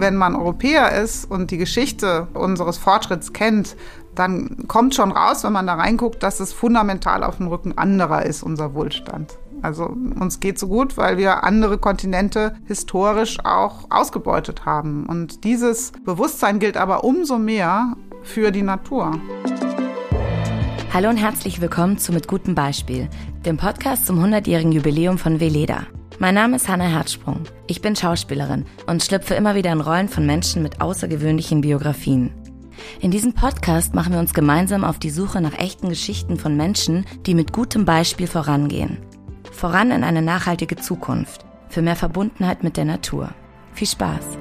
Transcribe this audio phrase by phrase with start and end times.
[0.00, 3.76] Wenn man Europäer ist und die Geschichte unseres Fortschritts kennt,
[4.14, 8.24] dann kommt schon raus, wenn man da reinguckt, dass es fundamental auf dem Rücken anderer
[8.24, 9.38] ist, unser Wohlstand.
[9.60, 15.04] Also uns geht so gut, weil wir andere Kontinente historisch auch ausgebeutet haben.
[15.04, 19.20] Und dieses Bewusstsein gilt aber umso mehr für die Natur.
[20.94, 23.10] Hallo und herzlich willkommen zu Mit gutem Beispiel,
[23.44, 25.82] dem Podcast zum 100-jährigen Jubiläum von Veleda.
[26.22, 27.44] Mein Name ist Hanna Herzsprung.
[27.66, 32.30] Ich bin Schauspielerin und schlüpfe immer wieder in Rollen von Menschen mit außergewöhnlichen Biografien.
[33.00, 37.06] In diesem Podcast machen wir uns gemeinsam auf die Suche nach echten Geschichten von Menschen,
[37.24, 38.98] die mit gutem Beispiel vorangehen.
[39.50, 43.30] Voran in eine nachhaltige Zukunft, für mehr Verbundenheit mit der Natur.
[43.72, 44.36] Viel Spaß!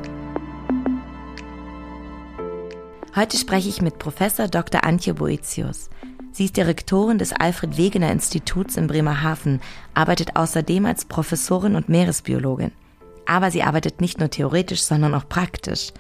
[3.16, 4.84] Heute spreche ich mit Professor Dr.
[4.84, 5.90] Antje Boetius.
[6.32, 9.62] Sie ist Direktorin des Alfred Wegener Instituts in Bremerhaven,
[9.94, 12.72] arbeitet außerdem als Professorin und Meeresbiologin.
[13.26, 15.92] Aber sie arbeitet nicht nur theoretisch, sondern auch praktisch.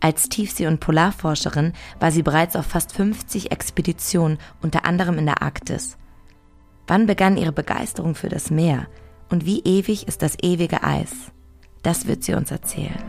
[0.00, 5.42] Als Tiefsee- und Polarforscherin war sie bereits auf fast 50 Expeditionen, unter anderem in der
[5.42, 5.96] Arktis.
[6.86, 8.86] Wann begann ihre Begeisterung für das Meer?
[9.30, 11.32] Und wie ewig ist das ewige Eis?
[11.82, 13.02] Das wird sie uns erzählen.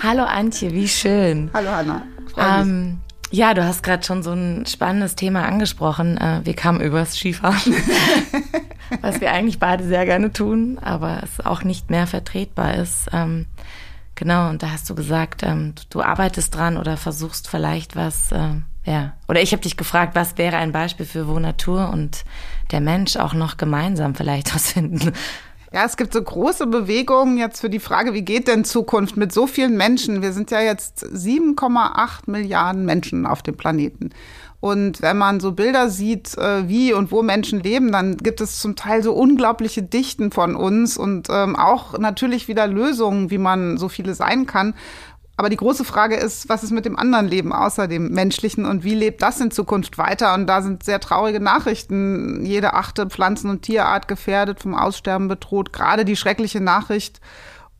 [0.00, 1.50] Hallo Antje, wie schön.
[1.52, 2.02] Hallo Hanna.
[2.36, 3.00] Ähm,
[3.32, 6.18] ja, du hast gerade schon so ein spannendes Thema angesprochen.
[6.18, 7.74] Äh, wir kamen übers Skifahren,
[9.00, 13.08] was wir eigentlich beide sehr gerne tun, aber es auch nicht mehr vertretbar ist.
[13.12, 13.46] Ähm,
[14.14, 18.56] genau, und da hast du gesagt, ähm, du arbeitest dran oder versuchst vielleicht was, äh,
[18.84, 19.12] ja.
[19.28, 22.24] Oder ich habe dich gefragt, was wäre ein Beispiel für wo Natur und
[22.70, 25.12] der Mensch auch noch gemeinsam vielleicht was finden.
[25.74, 29.32] Ja, es gibt so große Bewegungen jetzt für die Frage, wie geht denn Zukunft mit
[29.32, 30.20] so vielen Menschen?
[30.20, 34.10] Wir sind ja jetzt 7,8 Milliarden Menschen auf dem Planeten.
[34.60, 38.60] Und wenn man so Bilder sieht, äh, wie und wo Menschen leben, dann gibt es
[38.60, 43.78] zum Teil so unglaubliche Dichten von uns und ähm, auch natürlich wieder Lösungen, wie man
[43.78, 44.74] so viele sein kann.
[45.42, 48.84] Aber die große Frage ist, was ist mit dem anderen Leben außer dem menschlichen und
[48.84, 50.34] wie lebt das in Zukunft weiter?
[50.34, 52.46] Und da sind sehr traurige Nachrichten.
[52.46, 55.72] Jede achte Pflanzen- und Tierart gefährdet, vom Aussterben bedroht.
[55.72, 57.20] Gerade die schreckliche Nachricht,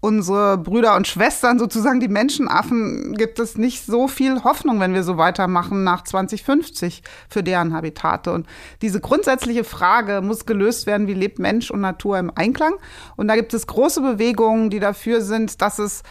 [0.00, 5.04] unsere Brüder und Schwestern, sozusagen die Menschenaffen, gibt es nicht so viel Hoffnung, wenn wir
[5.04, 8.32] so weitermachen nach 2050 für deren Habitate.
[8.32, 8.48] Und
[8.82, 12.74] diese grundsätzliche Frage muss gelöst werden, wie lebt Mensch und Natur im Einklang?
[13.14, 16.02] Und da gibt es große Bewegungen, die dafür sind, dass es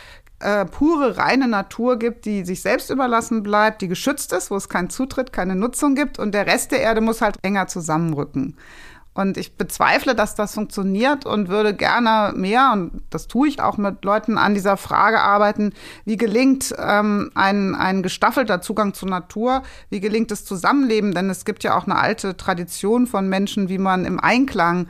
[0.41, 4.69] äh, pure, reine Natur gibt, die sich selbst überlassen bleibt, die geschützt ist, wo es
[4.69, 8.57] keinen Zutritt, keine Nutzung gibt und der Rest der Erde muss halt enger zusammenrücken.
[9.13, 13.77] Und ich bezweifle, dass das funktioniert und würde gerne mehr, und das tue ich auch
[13.77, 15.73] mit Leuten an dieser Frage arbeiten,
[16.05, 21.43] wie gelingt ähm, ein, ein gestaffelter Zugang zur Natur, wie gelingt das Zusammenleben, denn es
[21.43, 24.87] gibt ja auch eine alte Tradition von Menschen, wie man im Einklang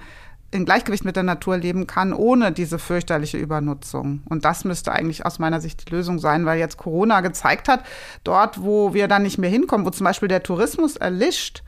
[0.52, 4.22] in Gleichgewicht mit der Natur leben kann, ohne diese fürchterliche Übernutzung.
[4.30, 7.84] Und das müsste eigentlich aus meiner Sicht die Lösung sein, weil jetzt Corona gezeigt hat,
[8.24, 11.64] dort, wo wir dann nicht mehr hinkommen, wo zum Beispiel der Tourismus erlischt,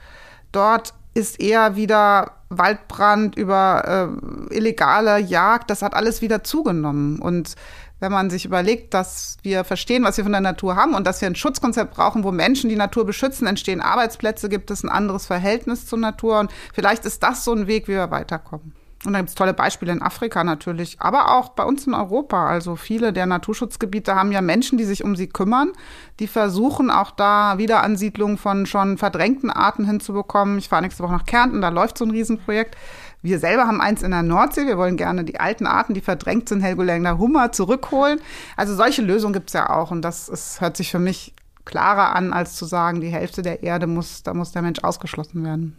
[0.52, 4.10] dort ist eher wieder Waldbrand über
[4.50, 7.20] äh, illegale Jagd, das hat alles wieder zugenommen.
[7.20, 7.56] Und
[8.04, 11.22] wenn man sich überlegt, dass wir verstehen, was wir von der Natur haben und dass
[11.22, 15.26] wir ein Schutzkonzept brauchen, wo Menschen die Natur beschützen, entstehen Arbeitsplätze, gibt es ein anderes
[15.26, 16.40] Verhältnis zur Natur.
[16.40, 18.74] Und vielleicht ist das so ein Weg, wie wir weiterkommen.
[19.06, 22.48] Und da gibt es tolle Beispiele in Afrika natürlich, aber auch bei uns in Europa.
[22.48, 25.72] Also viele der Naturschutzgebiete haben ja Menschen, die sich um sie kümmern,
[26.20, 30.58] die versuchen auch da Wiederansiedlung von schon verdrängten Arten hinzubekommen.
[30.58, 32.76] Ich fahre nächste Woche nach Kärnten, da läuft so ein Riesenprojekt.
[33.24, 34.68] Wir selber haben eins in der Nordsee.
[34.68, 38.20] Wir wollen gerne die alten Arten, die verdrängt sind, Helgoländer Hummer, zurückholen.
[38.58, 39.92] Also solche Lösungen gibt es ja auch.
[39.92, 43.64] Und das ist, hört sich für mich klarer an, als zu sagen, die Hälfte der
[43.64, 45.78] Erde muss, da muss der Mensch ausgeschlossen werden.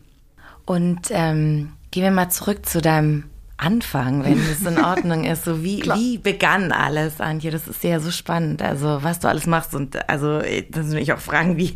[0.64, 3.24] Und ähm, gehen wir mal zurück zu deinem
[3.56, 5.44] Anfang, wenn es in Ordnung ist.
[5.44, 7.50] So wie, wie begann alles, Antje?
[7.50, 8.62] Das ist ja so spannend.
[8.62, 11.74] Also was du alles machst und also das will ich auch fragen, wie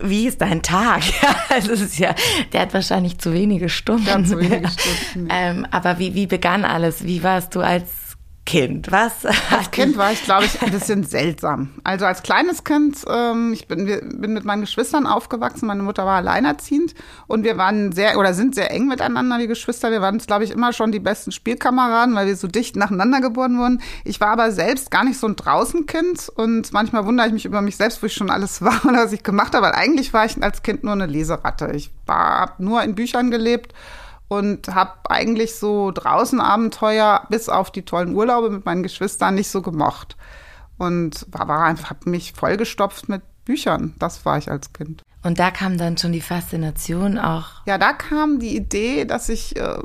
[0.00, 1.02] wie ist dein Tag?
[1.22, 2.14] Ja, also es ist ja,
[2.52, 4.04] der hat wahrscheinlich zu wenige Stunden.
[4.06, 4.68] Ganz wenige
[5.12, 5.28] Stunden.
[5.30, 7.04] ähm, aber wie, wie begann alles?
[7.04, 8.07] Wie warst du als
[8.48, 8.90] Kind?
[8.90, 9.26] Was?
[9.26, 11.68] Als Kind war ich, glaube ich, ein bisschen seltsam.
[11.84, 15.66] Also als kleines Kind, ähm, ich bin, bin mit meinen Geschwistern aufgewachsen.
[15.66, 16.94] Meine Mutter war alleinerziehend
[17.26, 19.90] und wir waren sehr oder sind sehr eng miteinander, die Geschwister.
[19.90, 23.58] Wir waren, glaube ich, immer schon die besten Spielkameraden, weil wir so dicht nacheinander geboren
[23.58, 23.82] wurden.
[24.04, 27.60] Ich war aber selbst gar nicht so ein Draußenkind und manchmal wundere ich mich über
[27.60, 29.66] mich selbst, wo ich schon alles war oder was ich gemacht habe.
[29.66, 31.70] Weil eigentlich war ich als Kind nur eine Leseratte.
[31.74, 33.74] Ich habe nur in Büchern gelebt
[34.28, 39.50] und habe eigentlich so draußen Abenteuer bis auf die tollen Urlaube mit meinen Geschwistern nicht
[39.50, 40.16] so gemocht
[40.76, 43.94] und war, war einfach habe mich vollgestopft mit Büchern.
[43.98, 45.02] Das war ich als Kind.
[45.24, 47.66] Und da kam dann schon die Faszination auch.
[47.66, 49.78] Ja, da kam die Idee, dass ich äh,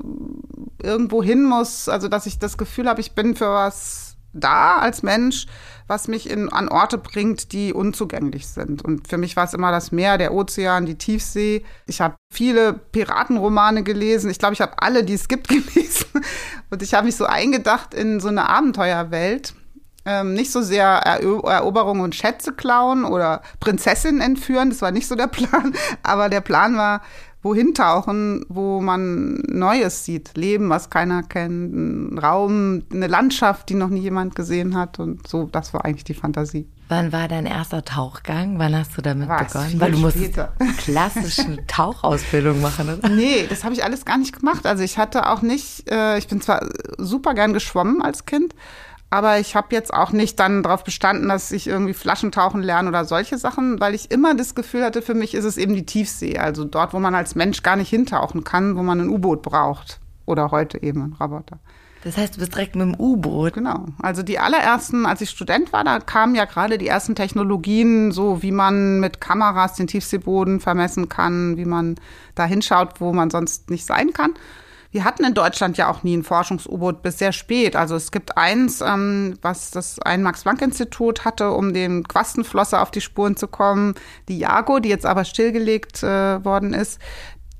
[0.82, 5.02] irgendwo hin muss, also dass ich das Gefühl habe, ich bin für was da als
[5.04, 5.48] Mensch,
[5.88, 8.84] was mich in, an Orte bringt, die unzugänglich sind.
[8.84, 11.64] Und für mich war es immer das Meer, der Ozean, die Tiefsee.
[11.86, 14.30] Ich habe viele Piratenromane gelesen.
[14.30, 16.08] Ich glaube, ich habe alle, die es gibt, gelesen.
[16.70, 19.54] Und ich habe mich so eingedacht in so eine Abenteuerwelt.
[20.06, 25.16] Ähm, nicht so sehr Eroberung und Schätze klauen oder Prinzessin entführen, das war nicht so
[25.16, 27.02] der Plan, aber der Plan war,
[27.44, 33.76] wohin tauchen, wo man Neues sieht, Leben, was keiner kennt, ein Raum, eine Landschaft, die
[33.76, 36.68] noch nie jemand gesehen hat und so, das war eigentlich die Fantasie.
[36.90, 38.60] Wann war dein erster Tauchgang?
[38.60, 39.80] Wann hast du damit Was, begonnen?
[39.80, 40.18] Weil du musst
[40.78, 43.10] klassische Tauchausbildung machen, oder?
[43.10, 44.66] Nee, das habe ich alles gar nicht gemacht.
[44.66, 46.68] Also ich hatte auch nicht, äh, ich bin zwar
[46.98, 48.54] super gern geschwommen als Kind,
[49.14, 53.06] aber ich habe jetzt auch nicht dann darauf bestanden, dass ich irgendwie Flaschentauchen lerne oder
[53.06, 56.40] solche Sachen, weil ich immer das Gefühl hatte, für mich ist es eben die Tiefsee.
[56.40, 60.00] Also dort, wo man als Mensch gar nicht hintauchen kann, wo man ein U-Boot braucht.
[60.26, 61.60] Oder heute eben ein Roboter.
[62.04, 63.54] Das heißt, du bist direkt mit dem U-Boot.
[63.54, 63.86] Genau.
[64.02, 68.42] Also die allerersten, als ich Student war, da kamen ja gerade die ersten Technologien, so
[68.42, 71.98] wie man mit Kameras den Tiefseeboden vermessen kann, wie man
[72.34, 74.34] da hinschaut, wo man sonst nicht sein kann.
[74.94, 77.76] Wir hatten in Deutschland ja auch nie ein Forschungs-U-Boot bis sehr spät.
[77.76, 83.02] Also es gibt eins, ähm, was das ein Max-Planck-Institut hatte, um dem Quastenflosser auf die
[83.02, 83.96] Spuren zu kommen.
[84.30, 87.00] Die Jago, die jetzt aber stillgelegt äh, worden ist,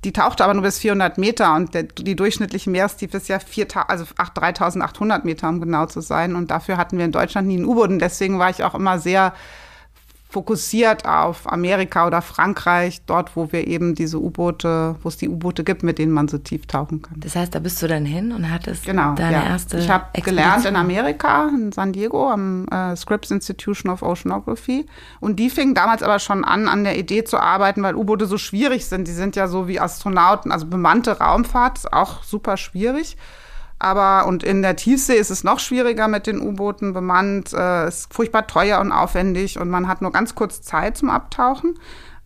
[0.04, 3.68] die tauchte aber nur bis 400 Meter und der, die durchschnittliche Meerestiefe ist ja 4,
[3.90, 6.36] also 3800 Meter, um genau zu sein.
[6.36, 7.90] Und dafür hatten wir in Deutschland nie ein U-Boot.
[7.90, 9.34] Und deswegen war ich auch immer sehr
[10.34, 15.64] fokussiert auf Amerika oder Frankreich, dort, wo wir eben diese U-Boote, wo es die U-Boote
[15.64, 17.20] gibt, mit denen man so tief tauchen kann.
[17.20, 19.44] Das heißt, da bist du dann hin und hattest genau, deine ja.
[19.44, 24.88] erste Ich habe gelernt in Amerika, in San Diego, am äh, Scripps Institution of Oceanography.
[25.20, 28.40] Und die fingen damals aber schon an, an der Idee zu arbeiten, weil U-Boote so
[28.40, 29.08] schwierig sind.
[29.08, 33.18] Die sind ja so wie Astronauten, also bemannte Raumfahrt, ist auch super schwierig.
[33.84, 37.52] Aber und in der Tiefsee ist es noch schwieriger mit den U-Booten bemannt.
[37.52, 41.76] Äh, ist furchtbar teuer und aufwendig und man hat nur ganz kurz Zeit zum Abtauchen.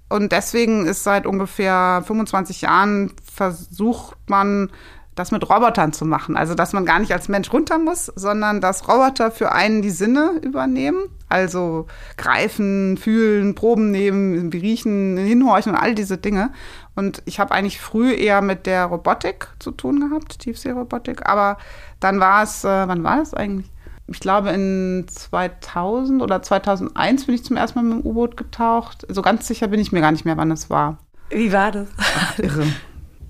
[0.07, 4.69] Und deswegen ist seit ungefähr 25 Jahren versucht man,
[5.17, 6.37] das mit Robotern zu machen.
[6.37, 9.89] Also, dass man gar nicht als Mensch runter muss, sondern dass Roboter für einen die
[9.89, 10.99] Sinne übernehmen.
[11.27, 11.87] Also
[12.17, 16.51] greifen, fühlen, Proben nehmen, riechen, hinhorchen und all diese Dinge.
[16.97, 21.29] Und ich habe eigentlich früh eher mit der Robotik zu tun gehabt, Tiefseerobotik.
[21.29, 21.57] Aber
[21.99, 23.69] dann war es, äh, wann war es eigentlich?
[24.07, 29.05] Ich glaube, in 2000 oder 2001 bin ich zum ersten Mal mit dem U-Boot getaucht.
[29.09, 30.97] So ganz sicher bin ich mir gar nicht mehr, wann es war.
[31.29, 31.87] Wie war das?
[31.97, 32.65] Ach, irre.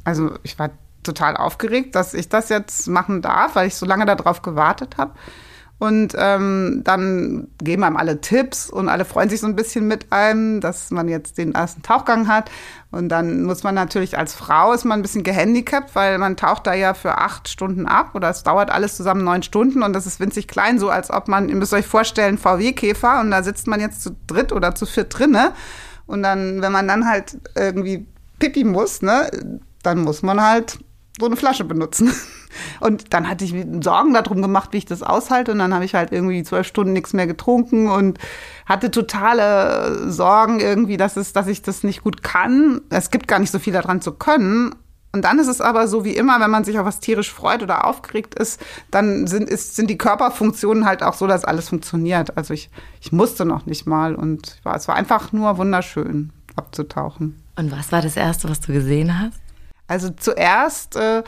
[0.05, 0.69] Also ich war
[1.03, 5.11] total aufgeregt, dass ich das jetzt machen darf, weil ich so lange darauf gewartet habe.
[5.79, 10.11] Und ähm, dann geben einem alle Tipps und alle freuen sich so ein bisschen mit
[10.11, 12.49] einem, dass man jetzt den ersten Tauchgang hat.
[12.89, 16.65] Und dann muss man natürlich als Frau ist man ein bisschen gehandicapt, weil man taucht
[16.65, 20.07] da ja für acht Stunden ab oder es dauert alles zusammen neun Stunden und das
[20.07, 23.67] ist winzig klein, so als ob man, ihr müsst euch vorstellen, VW-Käfer und da sitzt
[23.67, 25.51] man jetzt zu dritt oder zu viert drinne.
[26.07, 28.07] Und dann, wenn man dann halt irgendwie
[28.39, 29.29] pipi muss, ne,
[29.83, 30.79] dann muss man halt
[31.19, 32.11] so eine Flasche benutzen.
[32.79, 35.51] Und dann hatte ich Sorgen darum gemacht, wie ich das aushalte.
[35.51, 38.17] Und dann habe ich halt irgendwie zwölf Stunden nichts mehr getrunken und
[38.65, 42.81] hatte totale Sorgen irgendwie, dass, es, dass ich das nicht gut kann.
[42.89, 44.73] Es gibt gar nicht so viel daran zu können.
[45.13, 47.63] Und dann ist es aber so wie immer, wenn man sich auf was tierisch freut
[47.63, 48.61] oder aufgeregt ist,
[48.91, 52.37] dann sind, ist, sind die Körperfunktionen halt auch so, dass alles funktioniert.
[52.37, 52.69] Also ich,
[53.01, 57.41] ich musste noch nicht mal und es war einfach nur wunderschön abzutauchen.
[57.55, 59.39] Und was war das Erste, was du gesehen hast?
[59.87, 61.23] Also zuerst äh,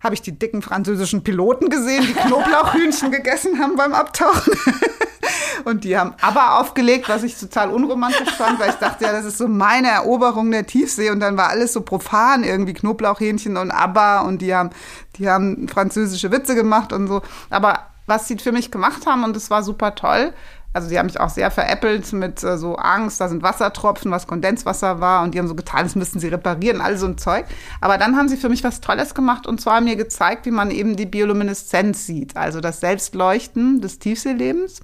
[0.00, 4.54] habe ich die dicken französischen Piloten gesehen, die Knoblauchhühnchen gegessen haben beim Abtauchen.
[5.64, 9.24] Und die haben aber aufgelegt, was ich total unromantisch fand, weil ich dachte, ja, das
[9.24, 11.10] ist so meine Eroberung der Tiefsee.
[11.10, 14.20] Und dann war alles so profan, irgendwie Knoblauchhähnchen und ABBA.
[14.20, 14.70] Und die haben,
[15.16, 17.22] die haben französische Witze gemacht und so.
[17.50, 20.32] Aber was sie für mich gemacht haben, und das war super toll,
[20.76, 24.26] also die haben mich auch sehr veräppelt mit äh, so Angst, da sind Wassertropfen, was
[24.26, 27.46] Kondenswasser war und die haben so getan, das müssten sie reparieren, all so ein Zeug.
[27.80, 30.70] Aber dann haben sie für mich was Tolles gemacht und zwar mir gezeigt, wie man
[30.70, 34.82] eben die Biolumineszenz sieht, also das Selbstleuchten des Tiefseelebens.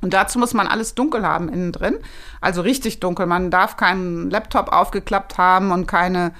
[0.00, 1.96] Und dazu muss man alles dunkel haben innen drin,
[2.40, 3.26] also richtig dunkel.
[3.26, 6.34] Man darf keinen Laptop aufgeklappt haben und keine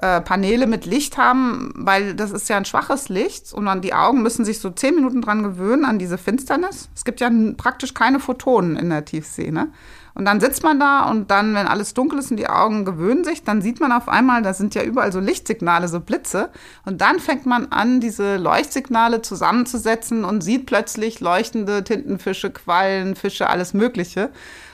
[0.00, 3.94] äh, Paneele mit Licht haben, weil das ist ja ein schwaches Licht und dann die
[3.94, 6.88] Augen müssen sich so zehn Minuten dran gewöhnen an diese Finsternis.
[6.94, 9.68] Es gibt ja praktisch keine Photonen in der Tiefsee, ne?
[10.14, 13.24] Und dann sitzt man da und dann, wenn alles dunkel ist und die Augen gewöhnen
[13.24, 16.50] sich, dann sieht man auf einmal, da sind ja überall so Lichtsignale, so Blitze.
[16.84, 23.48] Und dann fängt man an, diese Leuchtsignale zusammenzusetzen und sieht plötzlich leuchtende Tintenfische, Quallen, Fische,
[23.48, 24.30] alles Mögliche.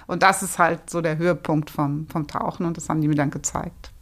[0.09, 3.15] Und das ist halt so der Höhepunkt vom, vom Tauchen und das haben die mir
[3.15, 3.93] dann gezeigt.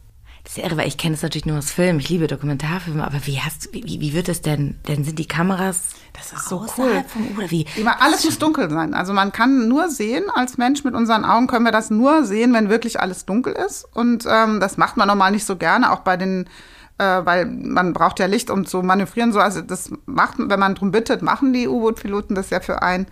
[0.47, 1.99] Das ist irre, weil ich kenne es natürlich nur aus Filmen.
[1.99, 4.79] Ich liebe Dokumentarfilme, aber wie hast wie, wie wird es denn?
[4.87, 7.03] Denn sind die Kameras das ist so cool.
[7.09, 7.65] Vom, oder wie?
[7.75, 8.93] Immer alles muss dunkel sein.
[8.93, 12.53] Also man kann nur sehen, als Mensch mit unseren Augen können wir das nur sehen,
[12.53, 13.85] wenn wirklich alles dunkel ist.
[13.93, 16.49] Und ähm, das macht man normal nicht so gerne, auch bei den
[16.97, 19.33] äh, weil man braucht ja Licht, um zu manövrieren.
[19.33, 23.05] So, also das macht, wenn man drum bittet, machen die U-Boot-Piloten das ja für einen.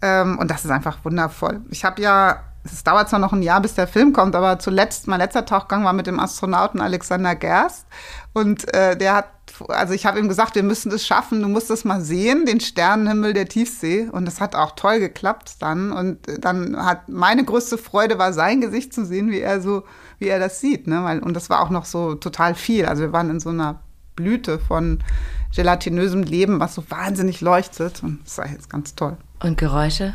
[0.00, 1.60] Ähm, und das ist einfach wundervoll.
[1.70, 5.06] Ich habe ja es dauert zwar noch ein Jahr, bis der Film kommt, aber zuletzt,
[5.06, 7.86] mein letzter Tauchgang war mit dem Astronauten Alexander Gerst.
[8.32, 9.26] Und äh, der hat,
[9.68, 12.60] also ich habe ihm gesagt, wir müssen das schaffen, du musst das mal sehen, den
[12.60, 14.08] Sternenhimmel der Tiefsee.
[14.10, 15.92] Und das hat auch toll geklappt dann.
[15.92, 19.84] Und dann hat meine größte Freude war sein Gesicht zu sehen, wie er so,
[20.18, 20.86] wie er das sieht.
[20.86, 21.02] Ne?
[21.04, 22.86] Weil, und das war auch noch so total viel.
[22.86, 23.80] Also wir waren in so einer
[24.16, 25.02] Blüte von
[25.54, 28.02] gelatinösem Leben, was so wahnsinnig leuchtet.
[28.02, 29.16] Und das war jetzt ganz toll.
[29.40, 30.14] Und Geräusche?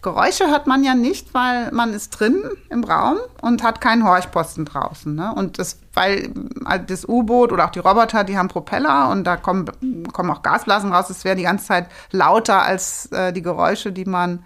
[0.00, 4.64] Geräusche hört man ja nicht, weil man ist drin im Raum und hat keinen Horchposten
[4.64, 5.14] draußen.
[5.14, 5.34] Ne?
[5.34, 6.32] Und das, weil
[6.64, 9.66] also das U-Boot oder auch die Roboter, die haben Propeller und da kommen,
[10.12, 11.10] kommen auch Gasblasen raus.
[11.10, 14.42] Es wäre die ganze Zeit lauter als äh, die Geräusche, die man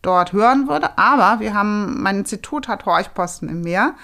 [0.00, 0.96] dort hören würde.
[0.96, 3.94] Aber wir haben, mein Institut hat Horchposten im Meer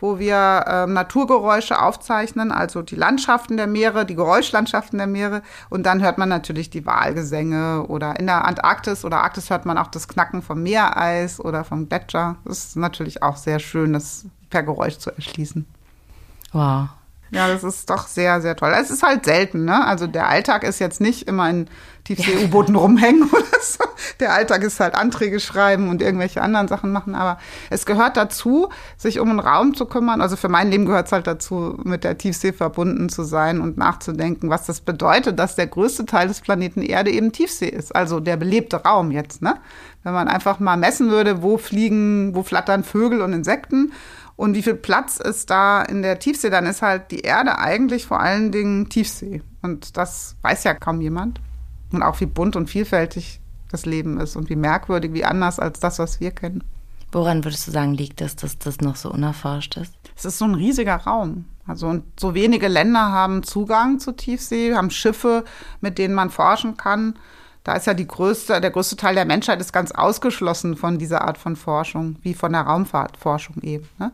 [0.00, 5.42] wo wir ähm, Naturgeräusche aufzeichnen, also die Landschaften der Meere, die Geräuschlandschaften der Meere.
[5.68, 9.78] Und dann hört man natürlich die Walgesänge oder in der Antarktis oder Arktis hört man
[9.78, 12.36] auch das Knacken vom Meereis oder vom Gletscher.
[12.44, 15.66] Das ist natürlich auch sehr schön, das per Geräusch zu erschließen.
[16.52, 16.88] Wow.
[17.32, 18.74] Ja, das ist doch sehr, sehr toll.
[18.76, 19.86] Es ist halt selten, ne?
[19.86, 21.68] Also der Alltag ist jetzt nicht immer in
[22.04, 23.84] Tiefsee-U-Booten rumhängen oder so.
[24.18, 27.14] Der Alltag ist halt Anträge schreiben und irgendwelche anderen Sachen machen.
[27.14, 27.38] Aber
[27.70, 30.20] es gehört dazu, sich um einen Raum zu kümmern.
[30.20, 33.78] Also für mein Leben gehört es halt dazu, mit der Tiefsee verbunden zu sein und
[33.78, 37.94] nachzudenken, was das bedeutet, dass der größte Teil des Planeten Erde eben Tiefsee ist.
[37.94, 39.56] Also der belebte Raum jetzt, ne?
[40.02, 43.92] Wenn man einfach mal messen würde, wo fliegen, wo flattern Vögel und Insekten
[44.40, 48.06] und wie viel Platz ist da in der Tiefsee, dann ist halt die Erde eigentlich
[48.06, 49.42] vor allen Dingen Tiefsee.
[49.60, 51.42] Und das weiß ja kaum jemand.
[51.92, 55.78] Und auch wie bunt und vielfältig das Leben ist und wie merkwürdig, wie anders als
[55.78, 56.64] das, was wir kennen.
[57.12, 59.92] Woran würdest du sagen, liegt es, dass das noch so unerforscht ist?
[60.16, 61.44] Es ist so ein riesiger Raum.
[61.66, 65.44] Also und so wenige Länder haben Zugang zur Tiefsee, haben Schiffe,
[65.82, 67.18] mit denen man forschen kann.
[67.62, 71.26] Da ist ja die größte, der größte Teil der Menschheit ist ganz ausgeschlossen von dieser
[71.26, 73.86] Art von Forschung, wie von der Raumfahrtforschung eben.
[73.98, 74.12] Ne?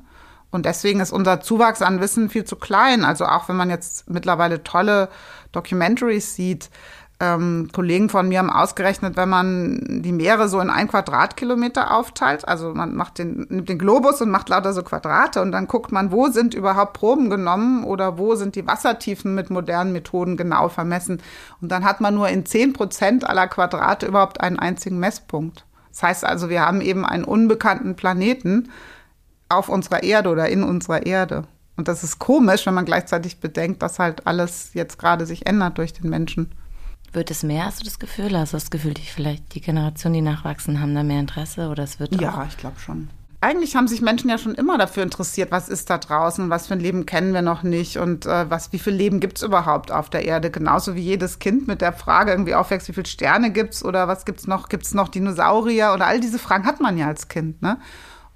[0.51, 3.05] Und deswegen ist unser Zuwachs an Wissen viel zu klein.
[3.05, 5.09] Also auch wenn man jetzt mittlerweile tolle
[5.53, 6.71] Documentaries sieht,
[7.19, 12.47] ähm, Kollegen von mir haben ausgerechnet, wenn man die Meere so in ein Quadratkilometer aufteilt,
[12.47, 15.93] also man macht den, nimmt den Globus und macht lauter so Quadrate und dann guckt
[15.93, 20.69] man, wo sind überhaupt Proben genommen oder wo sind die Wassertiefen mit modernen Methoden genau
[20.69, 21.23] vermessen.
[21.63, 25.65] Und dann hat man nur in zehn Prozent aller Quadrate überhaupt einen einzigen Messpunkt.
[25.91, 28.69] Das heißt also, wir haben eben einen unbekannten Planeten
[29.49, 31.45] auf unserer Erde oder in unserer Erde.
[31.77, 35.79] Und das ist komisch, wenn man gleichzeitig bedenkt, dass halt alles jetzt gerade sich ändert
[35.79, 36.53] durch den Menschen.
[37.13, 38.37] Wird es mehr, hast du das Gefühl?
[38.37, 41.83] Hast du das Gefühl, die vielleicht die Generation, die nachwachsen, haben da mehr Interesse oder
[41.85, 43.09] es wird Ja, ich glaube schon.
[43.43, 46.75] Eigentlich haben sich Menschen ja schon immer dafür interessiert, was ist da draußen, was für
[46.75, 49.93] ein Leben kennen wir noch nicht und äh, was, wie viel Leben gibt es überhaupt
[49.93, 50.51] auf der Erde.
[50.51, 54.09] Genauso wie jedes Kind mit der Frage irgendwie aufwächst, wie viele Sterne gibt es oder
[54.09, 57.07] was gibt es noch, gibt es noch Dinosaurier oder all diese Fragen hat man ja
[57.07, 57.61] als Kind.
[57.61, 57.79] Ne?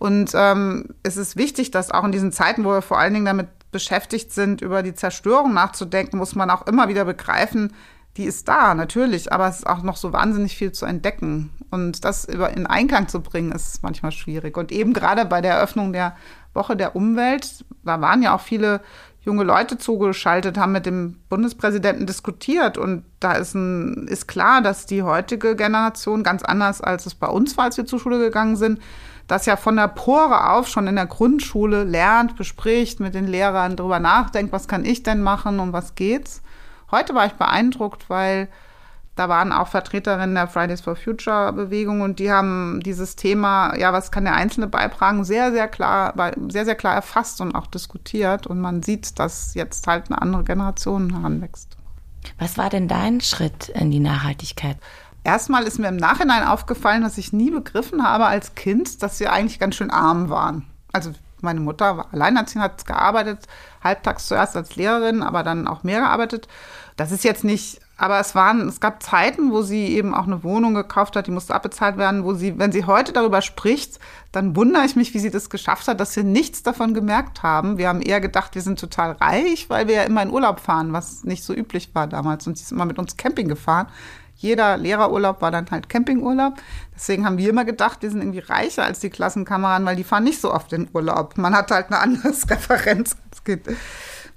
[0.01, 3.27] Und ähm, es ist wichtig, dass auch in diesen Zeiten, wo wir vor allen Dingen
[3.27, 7.75] damit beschäftigt sind, über die Zerstörung nachzudenken, muss man auch immer wieder begreifen,
[8.17, 11.51] die ist da, natürlich, aber es ist auch noch so wahnsinnig viel zu entdecken.
[11.71, 14.57] Und das in Einklang zu bringen, ist manchmal schwierig.
[14.57, 16.17] Und eben gerade bei der Eröffnung der
[16.55, 18.81] Woche der Umwelt, da waren ja auch viele
[19.21, 22.79] junge Leute zugeschaltet, haben mit dem Bundespräsidenten diskutiert.
[22.79, 27.29] Und da ist, ein, ist klar, dass die heutige Generation ganz anders als es bei
[27.29, 28.81] uns war, als wir zur Schule gegangen sind,
[29.31, 33.77] das ja von der Pore auf schon in der Grundschule lernt, bespricht, mit den Lehrern
[33.77, 36.43] darüber nachdenkt, was kann ich denn machen und was geht's.
[36.91, 38.49] Heute war ich beeindruckt, weil
[39.15, 43.93] da waren auch Vertreterinnen der Fridays for Future Bewegung und die haben dieses Thema, ja,
[43.93, 46.15] was kann der Einzelne beitragen, sehr, sehr klar,
[46.49, 48.47] sehr, sehr klar erfasst und auch diskutiert.
[48.47, 51.77] Und man sieht, dass jetzt halt eine andere Generation heranwächst.
[52.39, 54.79] Was war denn dein Schritt in die Nachhaltigkeit?
[55.25, 59.33] Erstmal ist mir im Nachhinein aufgefallen, dass ich nie begriffen habe als Kind, dass wir
[59.33, 60.67] eigentlich ganz schön arm waren.
[60.93, 61.13] Also
[61.43, 63.47] meine Mutter war alleinerziehend, hat gearbeitet,
[63.83, 66.49] halbtags zuerst als Lehrerin, aber dann auch mehr gearbeitet.
[66.97, 70.43] Das ist jetzt nicht aber es waren, es gab Zeiten, wo sie eben auch eine
[70.43, 73.99] Wohnung gekauft hat, die musste abbezahlt werden, wo sie, wenn sie heute darüber spricht,
[74.33, 77.77] dann wundere ich mich, wie sie das geschafft hat, dass wir nichts davon gemerkt haben.
[77.77, 80.95] Wir haben eher gedacht, wir sind total reich, weil wir ja immer in Urlaub fahren,
[80.95, 82.47] was nicht so üblich war damals.
[82.47, 83.89] Und sie ist immer mit uns Camping gefahren.
[84.41, 86.55] Jeder Lehrerurlaub war dann halt Campingurlaub.
[86.95, 90.25] Deswegen haben wir immer gedacht, wir sind irgendwie reicher als die Klassenkameraden, weil die fahren
[90.25, 91.37] nicht so oft in Urlaub.
[91.37, 93.69] Man hat halt eine andere Referenz als Kind.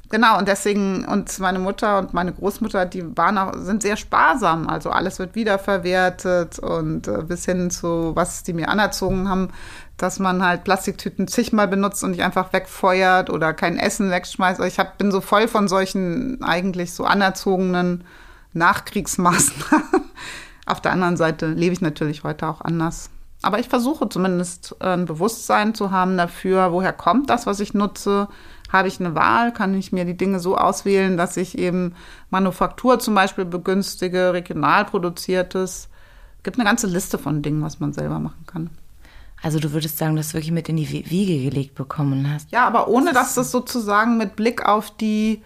[0.10, 4.68] Genau, und deswegen, und meine Mutter und meine Großmutter, die waren auch, sind sehr sparsam.
[4.68, 9.50] Also alles wird wiederverwertet und äh, bis hin zu, was die mir anerzogen haben,
[9.98, 14.60] dass man halt Plastiktüten zigmal benutzt und nicht einfach wegfeuert oder kein Essen wegschmeißt.
[14.60, 18.04] Also ich hab, bin so voll von solchen eigentlich so anerzogenen
[18.54, 20.12] Nachkriegsmaßnahmen.
[20.66, 23.10] Auf der anderen Seite lebe ich natürlich heute auch anders.
[23.42, 28.30] Aber ich versuche zumindest ein Bewusstsein zu haben dafür, woher kommt das, was ich nutze,
[28.72, 29.54] habe ich eine Wahl?
[29.54, 31.94] Kann ich mir die Dinge so auswählen, dass ich eben
[32.32, 35.90] Manufaktur zum Beispiel begünstige, regional produziertes?
[36.38, 38.70] Es gibt eine ganze Liste von Dingen, was man selber machen kann.
[39.44, 42.52] Also du würdest sagen, dass du wirklich mit in die Wiege gelegt bekommen hast.
[42.52, 45.44] Ja, aber ohne dass das sozusagen mit Blick auf die,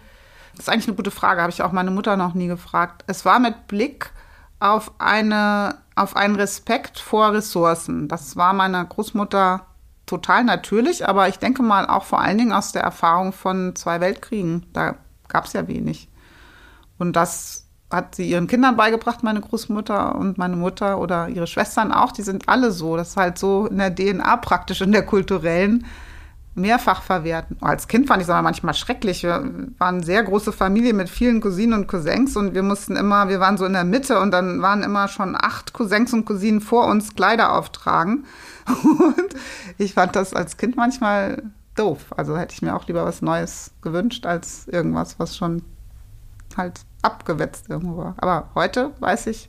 [0.52, 3.04] das ist eigentlich eine gute Frage, habe ich auch meine Mutter noch nie gefragt.
[3.06, 4.10] Es war mit Blick
[4.60, 8.08] auf eine, auf einen Respekt vor Ressourcen.
[8.08, 9.66] Das war meiner Großmutter
[10.06, 14.00] total natürlich, aber ich denke mal auch vor allen Dingen aus der Erfahrung von zwei
[14.00, 14.66] Weltkriegen.
[14.72, 14.96] Da
[15.28, 16.08] gab es ja wenig.
[16.98, 21.92] Und das hat sie ihren Kindern beigebracht, meine Großmutter und meine Mutter oder ihre Schwestern
[21.92, 22.12] auch.
[22.12, 22.96] Die sind alle so.
[22.96, 25.86] Das ist halt so in der DNA praktisch, in der kulturellen
[26.58, 27.56] mehrfach verwerten.
[27.60, 29.22] Als Kind fand ich es aber manchmal schrecklich.
[29.22, 29.40] Wir
[29.78, 33.40] waren eine sehr große Familie mit vielen Cousinen und Cousins und wir mussten immer, wir
[33.40, 36.86] waren so in der Mitte und dann waren immer schon acht Cousins und Cousinen vor
[36.86, 38.24] uns Kleider auftragen.
[38.68, 39.34] Und
[39.78, 41.42] ich fand das als Kind manchmal
[41.74, 42.12] doof.
[42.16, 45.62] Also hätte ich mir auch lieber was Neues gewünscht, als irgendwas, was schon
[46.56, 48.14] halt abgewetzt irgendwo war.
[48.18, 49.48] Aber heute weiß ich,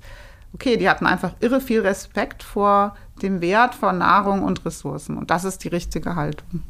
[0.53, 5.17] okay, die hatten einfach irre viel Respekt vor dem Wert von Nahrung und Ressourcen.
[5.17, 6.63] Und das ist die richtige Haltung.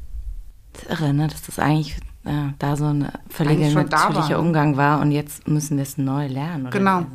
[0.89, 1.27] Irre, ne?
[1.27, 5.83] dass das eigentlich äh, da so ein völlig natürlicher Umgang war und jetzt müssen wir
[5.83, 6.67] es neu lernen.
[6.67, 6.77] Oder?
[6.77, 7.05] Genau,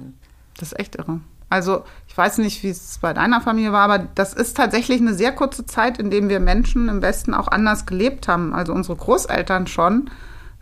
[0.58, 1.20] das ist echt irre.
[1.50, 5.14] Also ich weiß nicht, wie es bei deiner Familie war, aber das ist tatsächlich eine
[5.14, 8.54] sehr kurze Zeit, in der wir Menschen im Westen auch anders gelebt haben.
[8.54, 10.10] Also unsere Großeltern schon,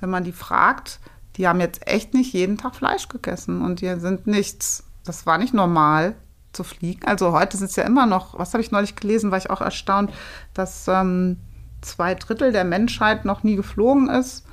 [0.00, 1.00] wenn man die fragt,
[1.36, 5.38] die haben jetzt echt nicht jeden Tag Fleisch gegessen und die sind nichts, das war
[5.38, 6.14] nicht normal
[6.52, 7.06] zu fliegen.
[7.06, 9.62] Also heute sind es ja immer noch, was habe ich neulich gelesen, war ich auch
[9.62, 10.12] erstaunt,
[10.52, 11.38] dass ähm,
[11.82, 14.44] zwei Drittel der Menschheit noch nie geflogen ist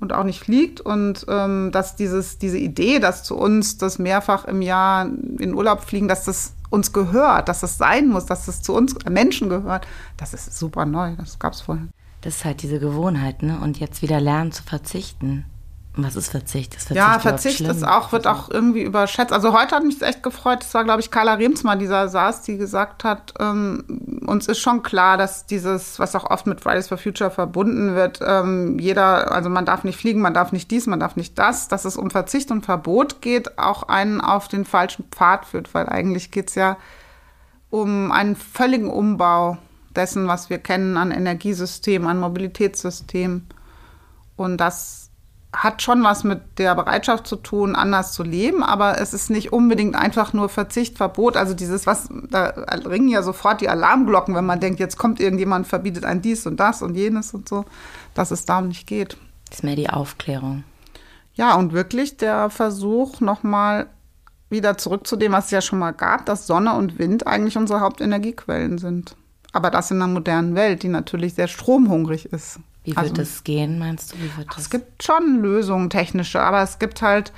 [0.00, 4.44] und auch nicht fliegt und ähm, dass dieses, diese Idee, dass zu uns das mehrfach
[4.44, 5.06] im Jahr
[5.38, 8.94] in Urlaub fliegen, dass das uns gehört, dass das sein muss, dass das zu uns
[9.08, 11.88] Menschen gehört, das ist super neu, das gab es vorher.
[12.20, 13.58] Das ist halt diese Gewohnheit, ne?
[13.62, 15.44] Und jetzt wieder lernen zu verzichten.
[16.00, 16.76] Was ist Verzicht?
[16.76, 19.32] Ist Verzicht ja, Verzicht ist auch, wird auch irgendwie überschätzt.
[19.32, 20.60] Also heute hat mich echt gefreut.
[20.60, 24.84] Das war, glaube ich, Carla Remsmar, dieser saß, die gesagt hat, ähm, uns ist schon
[24.84, 29.50] klar, dass dieses, was auch oft mit Fridays for Future verbunden wird, ähm, jeder, also
[29.50, 32.12] man darf nicht fliegen, man darf nicht dies, man darf nicht das, dass es um
[32.12, 36.54] Verzicht und Verbot geht, auch einen auf den falschen Pfad führt, weil eigentlich geht es
[36.54, 36.76] ja
[37.70, 39.58] um einen völligen Umbau
[39.96, 43.46] dessen, was wir kennen an Energiesystem, an Mobilitätssystem.
[44.36, 45.07] Und das
[45.52, 49.52] hat schon was mit der Bereitschaft zu tun, anders zu leben, aber es ist nicht
[49.52, 51.36] unbedingt einfach nur Verzicht, Verbot.
[51.36, 52.48] Also dieses, was, da
[52.86, 56.60] ringen ja sofort die Alarmglocken, wenn man denkt, jetzt kommt irgendjemand, verbietet ein dies und
[56.60, 57.64] das und jenes und so,
[58.14, 59.16] dass es darum nicht geht.
[59.48, 60.64] Das ist mehr die Aufklärung.
[61.32, 63.86] Ja, und wirklich der Versuch, nochmal
[64.50, 67.56] wieder zurück zu dem, was es ja schon mal gab, dass Sonne und Wind eigentlich
[67.56, 69.16] unsere Hauptenergiequellen sind.
[69.52, 72.60] Aber das in einer modernen Welt, die natürlich sehr stromhungrig ist.
[72.88, 74.16] Wie wird also, das gehen, meinst du?
[74.16, 74.58] Wie wird das?
[74.58, 77.32] Es gibt schon Lösungen, technische, aber es gibt halt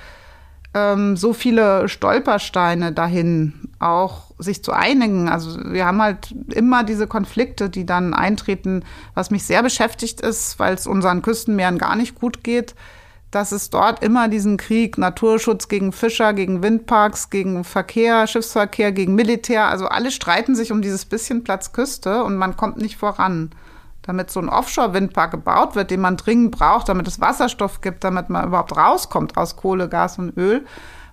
[0.74, 5.28] ähm, so viele Stolpersteine dahin, auch sich zu einigen.
[5.28, 8.84] Also wir haben halt immer diese Konflikte, die dann eintreten,
[9.14, 12.76] was mich sehr beschäftigt ist, weil es unseren Küstenmeeren gar nicht gut geht,
[13.32, 19.16] dass es dort immer diesen Krieg, Naturschutz gegen Fischer, gegen Windparks, gegen Verkehr, Schiffsverkehr, gegen
[19.16, 23.50] Militär, also alle streiten sich um dieses bisschen Platz Küste und man kommt nicht voran
[24.02, 28.30] damit so ein Offshore-Windpark gebaut wird, den man dringend braucht, damit es Wasserstoff gibt, damit
[28.30, 30.64] man überhaupt rauskommt aus Kohle, Gas und Öl,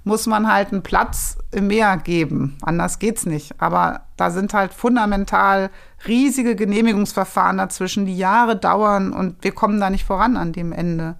[0.04, 2.58] muss man halt einen Platz im Meer geben.
[2.62, 3.62] Anders geht's nicht.
[3.62, 5.70] Aber da sind halt fundamental
[6.08, 11.16] riesige Genehmigungsverfahren dazwischen, die Jahre dauern und wir kommen da nicht voran an dem Ende.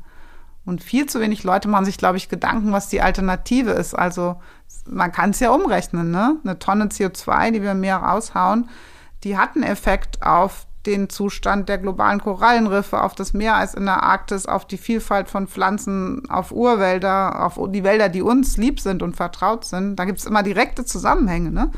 [0.66, 3.94] Und viel zu wenig Leute machen sich, glaube ich, Gedanken, was die Alternative ist.
[3.94, 4.42] Also
[4.86, 6.38] man kann es ja umrechnen, ne?
[6.44, 8.70] Eine Tonne CO2, die wir im Meer raushauen,
[9.24, 14.02] die hat einen Effekt auf den Zustand der globalen Korallenriffe, auf das Meereis in der
[14.04, 19.04] Arktis, auf die Vielfalt von Pflanzen, auf Urwälder, auf die Wälder, die uns lieb sind
[19.04, 19.98] und vertraut sind.
[19.98, 21.52] Da gibt es immer direkte Zusammenhänge.
[21.52, 21.72] Ne?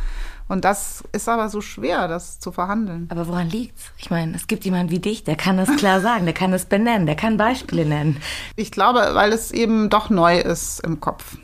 [0.48, 3.08] Und das ist aber so schwer, das zu verhandeln.
[3.12, 3.92] Aber woran liegt's?
[3.98, 6.66] Ich meine, es gibt jemanden wie dich, der kann das klar sagen, der kann es
[6.66, 8.18] benennen, der kann Beispiele nennen.
[8.56, 11.38] Ich glaube, weil es eben doch neu ist im Kopf.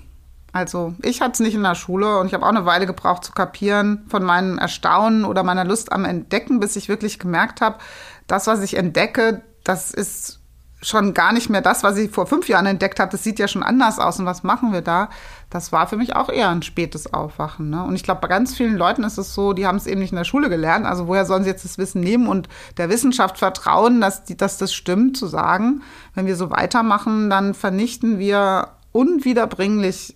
[0.55, 3.25] Also ich hatte es nicht in der Schule und ich habe auch eine Weile gebraucht
[3.25, 7.79] zu kapieren von meinem Erstaunen oder meiner Lust am Entdecken, bis ich wirklich gemerkt habe,
[8.25, 10.39] das, was ich entdecke, das ist
[10.81, 13.11] schon gar nicht mehr das, was ich vor fünf Jahren entdeckt habe.
[13.11, 15.09] Das sieht ja schon anders aus und was machen wir da?
[15.49, 17.69] Das war für mich auch eher ein spätes Aufwachen.
[17.69, 17.83] Ne?
[17.83, 20.13] Und ich glaube, bei ganz vielen Leuten ist es so, die haben es eben nicht
[20.13, 20.85] in der Schule gelernt.
[20.85, 24.57] Also woher sollen sie jetzt das Wissen nehmen und der Wissenschaft vertrauen, dass, die, dass
[24.57, 25.81] das stimmt, zu sagen,
[26.13, 30.15] wenn wir so weitermachen, dann vernichten wir unwiederbringlich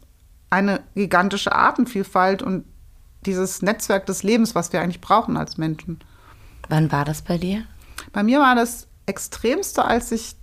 [0.49, 2.65] eine gigantische Artenvielfalt und
[3.25, 5.99] dieses Netzwerk des Lebens, was wir eigentlich brauchen als Menschen.
[6.69, 7.63] Wann war das bei dir?
[8.13, 10.35] Bei mir war das extremste, als ich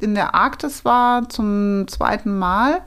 [0.00, 2.82] in der Arktis war zum zweiten Mal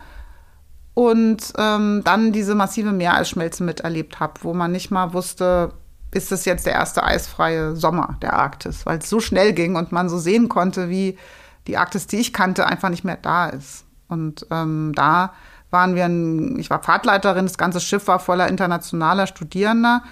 [0.94, 5.74] und ähm, dann diese massive Meereisschmelze miterlebt habe, wo man nicht mal wusste,
[6.12, 9.92] ist es jetzt der erste eisfreie Sommer der Arktis, weil es so schnell ging und
[9.92, 11.18] man so sehen konnte, wie
[11.68, 13.86] die Arktis, die ich kannte, einfach nicht mehr da ist.
[14.08, 15.34] Und ähm, da
[15.70, 20.04] waren wir, ein, ich war Fahrtleiterin, das ganze Schiff war voller internationaler Studierender.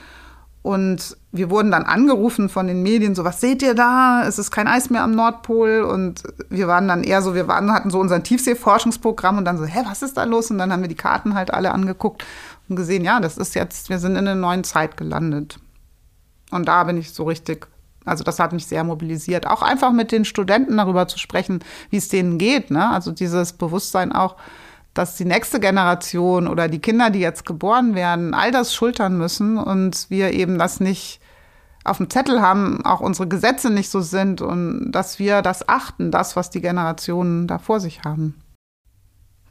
[0.61, 4.23] Und wir wurden dann angerufen von den Medien, so, was seht ihr da?
[4.27, 5.81] Es ist kein Eis mehr am Nordpol.
[5.81, 9.65] Und wir waren dann eher so, wir waren, hatten so unser Tiefseeforschungsprogramm und dann so,
[9.65, 10.49] hä, was ist da los?
[10.49, 12.25] Und dann haben wir die Karten halt alle angeguckt
[12.67, 15.59] und gesehen, ja, das ist jetzt, wir sind in einer neuen Zeit gelandet.
[16.49, 17.67] Und da bin ich so richtig,
[18.03, 19.45] also das hat mich sehr mobilisiert.
[19.45, 22.71] Auch einfach mit den Studenten darüber zu sprechen, wie es denen geht.
[22.71, 22.89] Ne?
[22.89, 24.35] Also dieses Bewusstsein auch,
[24.95, 29.57] dass die nächste Generation oder die Kinder, die jetzt geboren werden, all das schultern müssen
[29.57, 31.19] und wir eben das nicht
[31.83, 36.09] auf dem Zettel haben, auch unsere Gesetze nicht so sind und dass wir das achten,
[36.11, 38.41] das, was die Generationen da vor sich haben.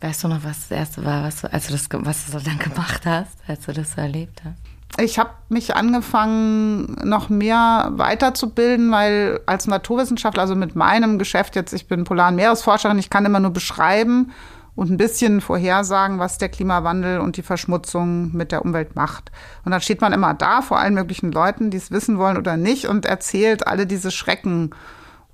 [0.00, 2.58] Weißt du noch, was das erste war, was du, als du das, was du dann
[2.58, 4.58] gemacht hast, als du das so erlebt hast?
[4.98, 11.72] Ich habe mich angefangen, noch mehr weiterzubilden, weil als Naturwissenschaftler, also mit meinem Geschäft jetzt,
[11.72, 14.32] ich bin Polar- und Meeresforscherin, ich kann immer nur beschreiben
[14.76, 19.30] und ein bisschen vorhersagen, was der Klimawandel und die Verschmutzung mit der Umwelt macht.
[19.64, 22.56] Und dann steht man immer da vor allen möglichen Leuten, die es wissen wollen oder
[22.56, 24.70] nicht, und erzählt alle diese Schrecken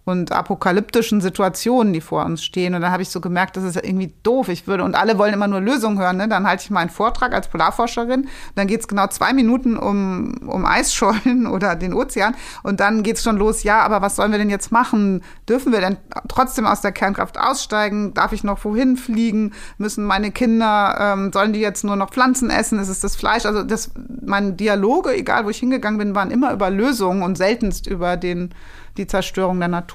[0.04, 2.74] und apokalyptischen Situationen, die vor uns stehen.
[2.74, 4.48] Und dann habe ich so gemerkt, das ist irgendwie doof.
[4.48, 6.16] Ich würde, und alle wollen immer nur Lösungen hören.
[6.16, 6.28] Ne?
[6.28, 8.28] Dann halte ich mal einen Vortrag als Polarforscherin.
[8.54, 12.34] Dann geht es genau zwei Minuten um, um Eisschollen oder den Ozean.
[12.62, 15.22] Und dann geht es schon los, ja, aber was sollen wir denn jetzt machen?
[15.48, 18.14] Dürfen wir denn trotzdem aus der Kernkraft aussteigen?
[18.14, 19.52] Darf ich noch wohin fliegen?
[19.78, 22.78] Müssen meine Kinder, ähm, sollen die jetzt nur noch Pflanzen essen?
[22.78, 23.44] Ist es das Fleisch?
[23.44, 23.90] Also das,
[24.24, 28.54] meine Dialoge, egal wo ich hingegangen bin, waren immer über Lösungen und seltenst über den
[28.96, 29.89] die Zerstörung der Natur.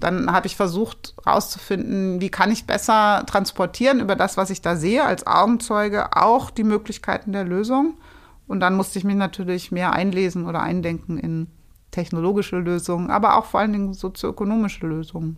[0.00, 4.76] Dann habe ich versucht herauszufinden, wie kann ich besser transportieren über das, was ich da
[4.76, 7.98] sehe als Augenzeuge, auch die Möglichkeiten der Lösung.
[8.46, 11.48] Und dann musste ich mich natürlich mehr einlesen oder eindenken in
[11.90, 15.36] technologische Lösungen, aber auch vor allen Dingen sozioökonomische Lösungen.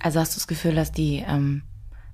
[0.00, 1.62] Also hast du das Gefühl, dass die ähm,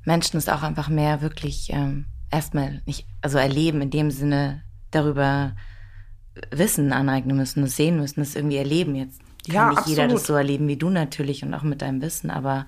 [0.04, 5.56] Menschen es auch einfach mehr wirklich ähm, erstmal nicht, also erleben, in dem Sinne darüber
[6.50, 9.20] Wissen aneignen müssen, es sehen müssen, es irgendwie erleben jetzt?
[9.46, 9.98] Kann ja, nicht absolut.
[9.98, 12.66] jeder das so erleben wie du natürlich und auch mit deinem Wissen, aber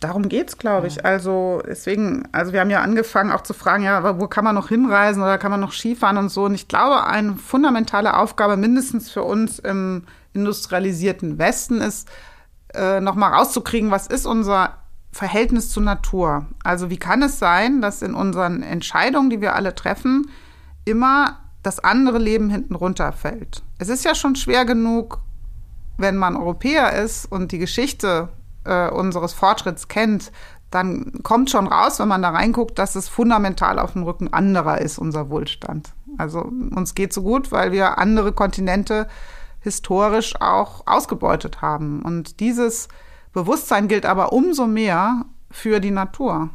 [0.00, 1.04] darum geht es, glaube ich.
[1.04, 4.68] Also deswegen, also wir haben ja angefangen auch zu fragen, ja, wo kann man noch
[4.68, 6.44] hinreisen oder kann man noch Skifahren und so.
[6.44, 10.04] Und ich glaube, eine fundamentale Aufgabe mindestens für uns im
[10.34, 12.08] industrialisierten Westen ist,
[12.74, 14.78] äh, noch mal rauszukriegen, was ist unser
[15.12, 16.46] Verhältnis zur Natur?
[16.62, 20.28] Also wie kann es sein, dass in unseren Entscheidungen, die wir alle treffen,
[20.84, 23.62] immer das andere Leben hinten runterfällt?
[23.78, 25.20] Es ist ja schon schwer genug,
[25.96, 28.28] wenn man Europäer ist und die Geschichte
[28.64, 30.32] äh, unseres Fortschritts kennt,
[30.70, 34.80] dann kommt schon raus, wenn man da reinguckt, dass es fundamental auf dem Rücken anderer
[34.80, 35.92] ist, unser Wohlstand.
[36.18, 39.06] Also uns geht so gut, weil wir andere Kontinente
[39.60, 42.02] historisch auch ausgebeutet haben.
[42.02, 42.88] Und dieses
[43.32, 46.50] Bewusstsein gilt aber umso mehr für die Natur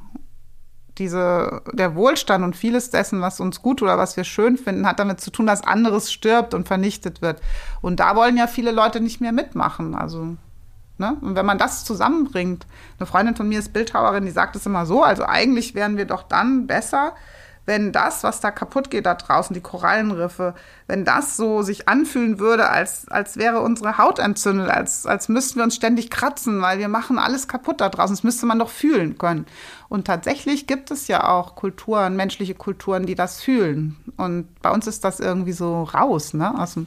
[1.00, 5.00] diese, der Wohlstand und vieles dessen, was uns gut oder was wir schön finden, hat
[5.00, 7.42] damit zu tun, dass anderes stirbt und vernichtet wird.
[7.82, 9.96] Und da wollen ja viele Leute nicht mehr mitmachen.
[9.96, 10.36] Also,
[10.98, 11.18] ne?
[11.22, 12.68] Und wenn man das zusammenbringt,
[13.00, 16.06] eine Freundin von mir ist Bildhauerin, die sagt es immer so, also eigentlich wären wir
[16.06, 17.14] doch dann besser,
[17.70, 20.56] wenn das, was da kaputt geht da draußen, die Korallenriffe,
[20.88, 25.58] wenn das so sich anfühlen würde, als, als wäre unsere Haut entzündet, als, als müssten
[25.58, 28.16] wir uns ständig kratzen, weil wir machen alles kaputt da draußen.
[28.16, 29.46] Das müsste man doch fühlen können.
[29.90, 33.98] Und tatsächlich gibt es ja auch Kulturen, menschliche Kulturen, die das fühlen.
[34.18, 36.86] Und bei uns ist das irgendwie so raus, ne, aus dem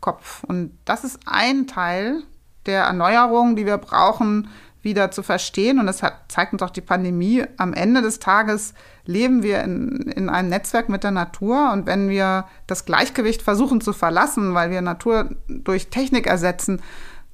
[0.00, 0.42] Kopf.
[0.44, 2.22] Und das ist ein Teil
[2.64, 4.48] der Erneuerung, die wir brauchen,
[4.80, 5.78] wieder zu verstehen.
[5.78, 7.44] Und das hat, zeigt uns auch die Pandemie.
[7.58, 8.72] Am Ende des Tages
[9.04, 11.70] leben wir in, in einem Netzwerk mit der Natur.
[11.72, 16.80] Und wenn wir das Gleichgewicht versuchen zu verlassen, weil wir Natur durch Technik ersetzen,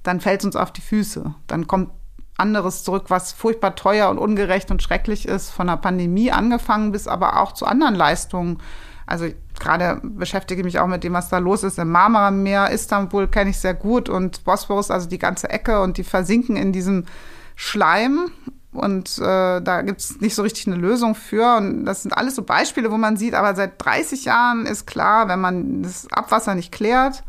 [0.02, 1.34] dann fällt es uns auf die Füße.
[1.46, 1.90] Dann kommt
[2.38, 7.06] anderes zurück, was furchtbar teuer und ungerecht und schrecklich ist, von der Pandemie angefangen bis
[7.06, 8.58] aber auch zu anderen Leistungen.
[9.06, 9.26] Also
[9.58, 12.70] gerade beschäftige mich auch mit dem, was da los ist im Marmara-Meer.
[12.70, 16.72] Istanbul kenne ich sehr gut und Bosporus, also die ganze Ecke und die versinken in
[16.72, 17.06] diesem
[17.56, 18.30] Schleim.
[18.72, 21.56] Und äh, da gibt es nicht so richtig eine Lösung für.
[21.56, 25.26] Und das sind alles so Beispiele, wo man sieht, aber seit 30 Jahren ist klar,
[25.28, 27.24] wenn man das Abwasser nicht klärt,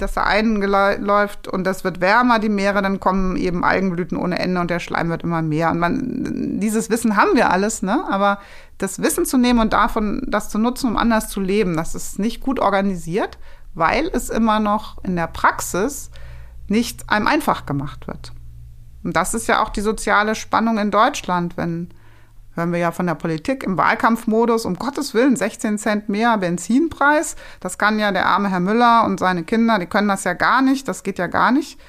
[0.00, 4.60] dass da einläuft und das wird wärmer, die Meere, dann kommen eben Algenblüten ohne Ende
[4.60, 5.70] und der Schleim wird immer mehr.
[5.70, 8.04] Und man, dieses Wissen haben wir alles, ne?
[8.08, 8.38] Aber
[8.78, 12.18] das Wissen zu nehmen und davon das zu nutzen, um anders zu leben, das ist
[12.18, 13.38] nicht gut organisiert,
[13.74, 16.10] weil es immer noch in der Praxis
[16.68, 18.32] nicht einem einfach gemacht wird.
[19.02, 21.88] Und das ist ja auch die soziale Spannung in Deutschland, wenn
[22.58, 27.36] hören wir ja von der Politik im Wahlkampfmodus, um Gottes Willen, 16 Cent mehr Benzinpreis.
[27.60, 30.60] Das kann ja der arme Herr Müller und seine Kinder, die können das ja gar
[30.60, 31.80] nicht, das geht ja gar nicht.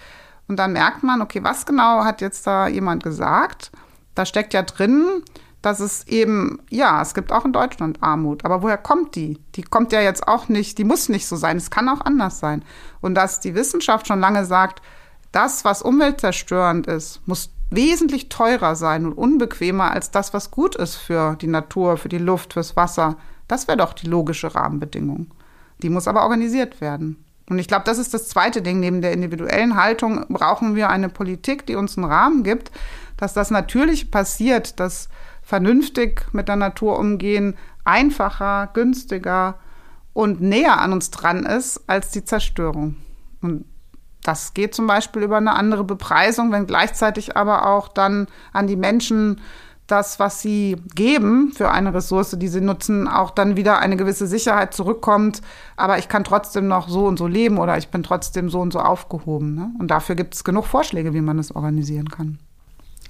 [0.48, 3.72] Und dann merkt man, okay, was genau hat jetzt da jemand gesagt?
[4.16, 5.24] Da steckt ja drin,
[5.62, 8.46] dass es eben, ja, es gibt auch in Deutschland Armut.
[8.46, 9.40] Aber woher kommt die?
[9.56, 11.58] Die kommt ja jetzt auch nicht, die muss nicht so sein.
[11.58, 12.64] Es kann auch anders sein.
[13.02, 14.82] Und dass die Wissenschaft schon lange sagt,
[15.32, 20.96] das, was umweltzerstörend ist, muss wesentlich teurer sein und unbequemer als das, was gut ist
[20.96, 23.18] für die Natur, für die Luft, fürs Wasser.
[23.48, 25.28] Das wäre doch die logische Rahmenbedingung.
[25.82, 27.24] Die muss aber organisiert werden.
[27.50, 28.80] Und ich glaube, das ist das zweite Ding.
[28.80, 32.72] Neben der individuellen Haltung brauchen wir eine Politik, die uns einen Rahmen gibt,
[33.18, 35.10] dass das natürlich passiert, dass
[35.42, 39.56] vernünftig mit der Natur umgehen einfacher, günstiger
[40.14, 42.98] und näher an uns dran ist als die Zerstörung.
[43.42, 43.66] Und
[44.30, 48.76] das geht zum Beispiel über eine andere Bepreisung, wenn gleichzeitig aber auch dann an die
[48.76, 49.42] Menschen
[49.88, 54.28] das, was sie geben für eine Ressource, die sie nutzen, auch dann wieder eine gewisse
[54.28, 55.42] Sicherheit zurückkommt.
[55.78, 58.72] Aber ich kann trotzdem noch so und so leben oder ich bin trotzdem so und
[58.72, 59.56] so aufgehoben.
[59.56, 59.72] Ne?
[59.80, 62.38] Und dafür gibt es genug Vorschläge, wie man das organisieren kann.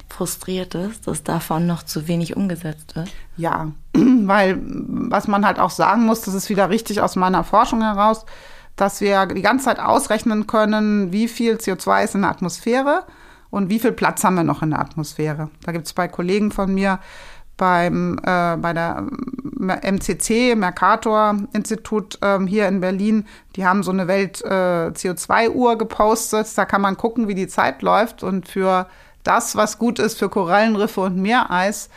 [0.07, 3.11] Frustriert ist, dass davon noch zu wenig umgesetzt wird?
[3.35, 7.81] Ja, weil was man halt auch sagen muss, das ist wieder richtig aus meiner Forschung
[7.81, 8.25] heraus,
[8.79, 13.03] dass wir die ganze Zeit ausrechnen können, wie viel CO2 ist in der Atmosphäre
[13.49, 15.49] und wie viel Platz haben wir noch in der Atmosphäre.
[15.63, 16.99] Da gibt es bei Kollegen von mir
[17.57, 19.05] beim, äh, bei der
[19.59, 23.25] MCC, Mercator Institut ähm, hier in Berlin,
[23.57, 26.47] die haben so eine Welt-CO2-Uhr äh, gepostet.
[26.57, 28.23] Da kann man gucken, wie die Zeit läuft.
[28.23, 28.87] Und für
[29.23, 31.89] das, was gut ist für Korallenriffe und Meereis,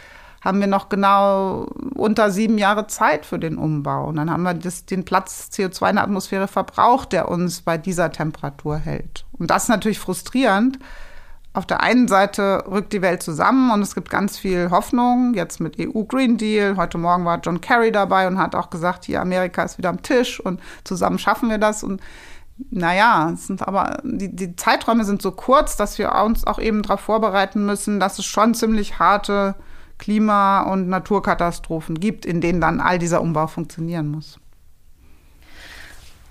[0.44, 4.08] haben wir noch genau unter sieben Jahre Zeit für den Umbau.
[4.08, 7.78] Und dann haben wir das, den Platz CO2 in der Atmosphäre verbraucht, der uns bei
[7.78, 9.24] dieser Temperatur hält.
[9.38, 10.80] Und das ist natürlich frustrierend.
[11.54, 15.60] Auf der einen Seite rückt die Welt zusammen und es gibt ganz viel Hoffnung, jetzt
[15.60, 16.76] mit EU Green Deal.
[16.76, 20.02] Heute Morgen war John Kerry dabei und hat auch gesagt, hier Amerika ist wieder am
[20.02, 21.84] Tisch und zusammen schaffen wir das.
[21.84, 22.00] Und
[22.70, 26.82] naja, es sind aber die, die Zeiträume sind so kurz, dass wir uns auch eben
[26.82, 29.54] darauf vorbereiten müssen, dass es schon ziemlich harte
[30.02, 34.40] Klima- und Naturkatastrophen gibt, in denen dann all dieser Umbau funktionieren muss.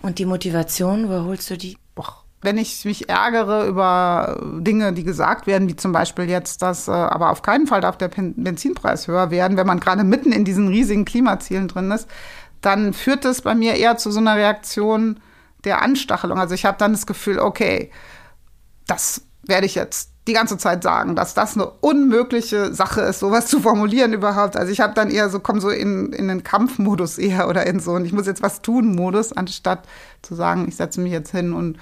[0.02, 1.78] Und die Motivation, wo holst du die?
[1.96, 2.26] Boah.
[2.42, 6.92] Wenn ich mich ärgere über Dinge, die gesagt werden, wie zum Beispiel jetzt, dass äh,
[6.92, 10.68] aber auf keinen Fall darf der Benzinpreis höher werden, wenn man gerade mitten in diesen
[10.68, 12.10] riesigen Klimazielen drin ist,
[12.60, 15.22] dann führt das bei mir eher zu so einer Reaktion
[15.64, 16.40] der Anstachelung.
[16.40, 17.90] Also ich habe dann das Gefühl, okay,
[18.86, 23.48] das werde ich jetzt die ganze Zeit sagen, dass das eine unmögliche Sache ist, sowas
[23.48, 24.56] zu formulieren überhaupt.
[24.56, 27.80] Also ich habe dann eher so, komm so in, in den Kampfmodus eher oder in
[27.80, 29.88] so, und ich muss jetzt was tun Modus, anstatt
[30.22, 31.80] zu sagen, ich setze mich jetzt hin und,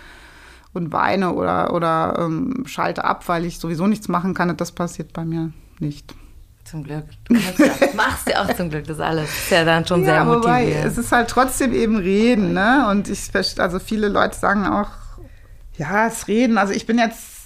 [0.73, 4.55] und weine oder, oder ähm, schalte ab, weil ich sowieso nichts machen kann.
[4.55, 6.15] Das passiert bei mir nicht.
[6.63, 7.05] Zum Glück.
[7.27, 9.29] Du ja, machst ja auch zum Glück das alles.
[9.29, 10.75] Ist ja dann schon ja, sehr motivierend.
[10.75, 12.87] Wobei, es ist halt trotzdem eben Reden, ne?
[12.89, 14.89] Und ich, also viele Leute sagen auch,
[15.77, 16.57] ja, es Reden.
[16.57, 17.38] Also ich bin jetzt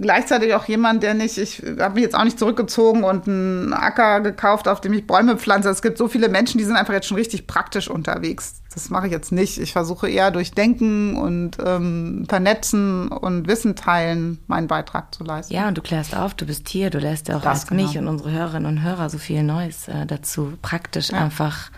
[0.00, 4.20] gleichzeitig auch jemand, der nicht, ich habe mich jetzt auch nicht zurückgezogen und einen Acker
[4.20, 5.70] gekauft, auf dem ich Bäume pflanze.
[5.70, 8.62] Es gibt so viele Menschen, die sind einfach jetzt schon richtig praktisch unterwegs.
[8.72, 9.58] Das mache ich jetzt nicht.
[9.58, 15.54] Ich versuche eher durch Denken und ähm, Vernetzen und Wissen teilen meinen Beitrag zu leisten.
[15.54, 17.82] Ja, und du klärst auf, du bist hier, du lässt ja auch das genau.
[17.82, 21.18] mich und unsere Hörerinnen und Hörer so viel Neues äh, dazu praktisch ja.
[21.18, 21.70] einfach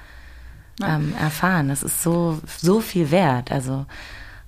[0.82, 1.68] ähm, erfahren.
[1.68, 3.52] Das ist so, so viel wert.
[3.52, 3.86] Also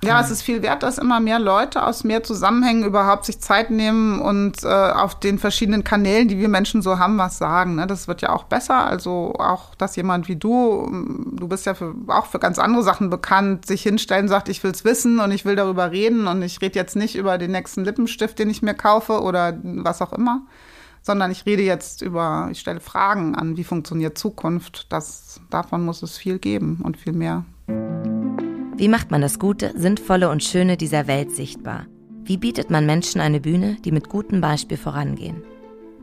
[0.03, 3.71] Ja, es ist viel wert, dass immer mehr Leute aus mehr Zusammenhängen überhaupt sich Zeit
[3.71, 7.75] nehmen und äh, auf den verschiedenen Kanälen, die wir Menschen so haben, was sagen.
[7.75, 7.87] Ne?
[7.87, 8.87] Das wird ja auch besser.
[8.87, 10.91] Also auch, dass jemand wie du,
[11.33, 14.87] du bist ja für, auch für ganz andere Sachen bekannt, sich hinstellen sagt, ich will's
[14.87, 18.39] wissen und ich will darüber reden und ich rede jetzt nicht über den nächsten Lippenstift,
[18.39, 20.41] den ich mir kaufe oder was auch immer,
[21.03, 24.87] sondern ich rede jetzt über, ich stelle Fragen an, wie funktioniert Zukunft.
[24.89, 27.45] Das, davon muss es viel geben und viel mehr.
[28.81, 31.85] Wie macht man das Gute, Sinnvolle und Schöne dieser Welt sichtbar?
[32.25, 35.43] Wie bietet man Menschen eine Bühne, die mit gutem Beispiel vorangehen?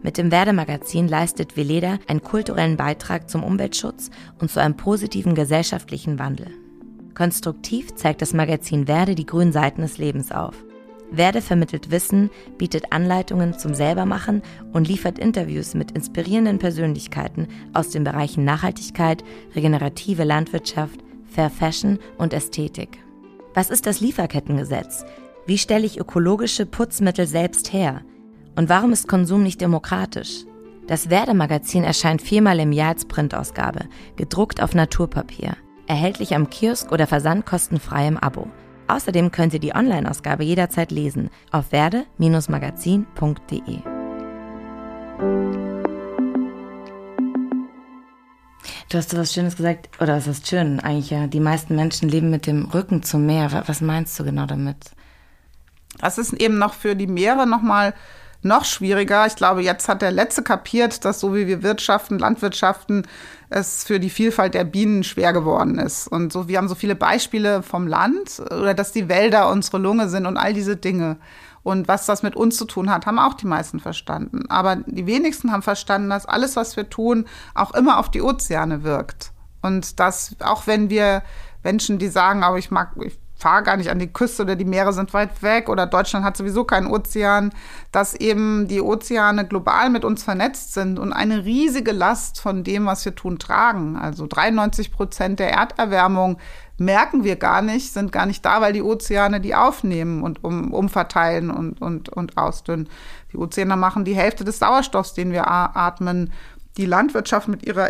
[0.04, 6.20] Mit dem Werdemagazin leistet Veleda einen kulturellen Beitrag zum Umweltschutz und zu einem positiven gesellschaftlichen
[6.20, 6.50] Wandel.
[7.16, 10.54] Konstruktiv zeigt das Magazin Werde die grünen Seiten des Lebens auf.
[11.10, 18.04] Werde vermittelt Wissen, bietet Anleitungen zum Selbermachen und liefert Interviews mit inspirierenden Persönlichkeiten aus den
[18.04, 19.24] Bereichen Nachhaltigkeit,
[19.56, 21.07] regenerative Landwirtschaft,
[21.38, 22.98] Fair Fashion und Ästhetik.
[23.54, 25.06] Was ist das Lieferkettengesetz?
[25.46, 28.02] Wie stelle ich ökologische Putzmittel selbst her?
[28.56, 30.46] Und warum ist Konsum nicht demokratisch?
[30.88, 33.82] Das Werdemagazin erscheint viermal im Jahr als Printausgabe,
[34.16, 38.48] gedruckt auf Naturpapier, erhältlich am Kiosk oder versandkostenfrei im Abo.
[38.88, 43.78] Außerdem könnt ihr die Online-Ausgabe jederzeit lesen auf werde-magazin.de.
[48.90, 51.28] Du hast was Schönes gesagt, oder was ist schön eigentlich ja.
[51.28, 53.64] Die meisten Menschen leben mit dem Rücken zum Meer.
[53.66, 54.78] Was meinst du genau damit?
[56.00, 57.94] Das ist eben noch für die Meere nochmal
[58.44, 59.26] noch schwieriger.
[59.26, 63.06] Ich glaube, jetzt hat der Letzte kapiert, dass so wie wir wirtschaften, Landwirtschaften,
[63.50, 66.08] es für die Vielfalt der Bienen schwer geworden ist.
[66.08, 70.08] Und so, wir haben so viele Beispiele vom Land oder dass die Wälder unsere Lunge
[70.08, 71.18] sind und all diese Dinge.
[71.68, 74.50] Und was das mit uns zu tun hat, haben auch die meisten verstanden.
[74.50, 77.26] Aber die wenigsten haben verstanden, dass alles, was wir tun,
[77.56, 79.34] auch immer auf die Ozeane wirkt.
[79.62, 81.24] Und dass, auch wenn wir
[81.64, 84.66] Menschen, die sagen, aber ich mag, ich fahre gar nicht an die Küste oder die
[84.66, 87.54] Meere sind weit weg oder Deutschland hat sowieso keinen Ozean,
[87.92, 92.88] dass eben die Ozeane global mit uns vernetzt sind und eine riesige Last von dem,
[92.88, 93.96] was wir tun, tragen.
[93.96, 96.38] Also 93 Prozent der Erderwärmung
[96.78, 100.74] merken wir gar nicht, sind gar nicht da, weil die Ozeane die aufnehmen und um,
[100.74, 102.90] umverteilen und, und, und ausdünnen.
[103.32, 106.32] Die Ozeane machen die Hälfte des Sauerstoffs, den wir atmen.
[106.78, 107.90] Die Landwirtschaft mit ihrer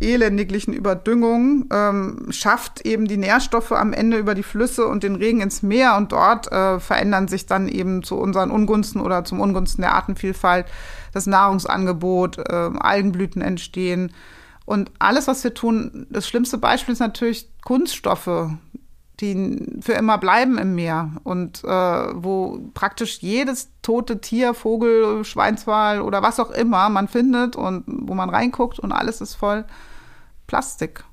[0.00, 5.40] elendiglichen Überdüngung ähm, schafft eben die Nährstoffe am Ende über die Flüsse und den Regen
[5.40, 9.82] ins Meer und dort äh, verändern sich dann eben zu unseren Ungunsten oder zum Ungunsten
[9.82, 10.66] der Artenvielfalt
[11.12, 14.12] das Nahrungsangebot, äh, Algenblüten entstehen.
[14.66, 18.50] Und alles, was wir tun, das schlimmste Beispiel ist natürlich Kunststoffe,
[19.20, 26.00] die für immer bleiben im Meer und äh, wo praktisch jedes tote Tier, Vogel, Schweinswal
[26.00, 29.64] oder was auch immer man findet und wo man reinguckt und alles ist voll
[30.46, 31.04] Plastik.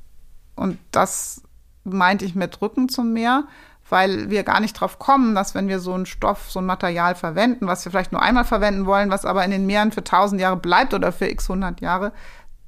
[0.55, 1.43] Und das
[1.83, 3.45] meinte ich mit Rücken zum Meer,
[3.89, 7.13] weil wir gar nicht drauf kommen, dass wenn wir so einen Stoff, so ein Material
[7.13, 10.41] verwenden, was wir vielleicht nur einmal verwenden wollen, was aber in den Meeren für tausend
[10.41, 12.13] Jahre bleibt oder für x hundert Jahre,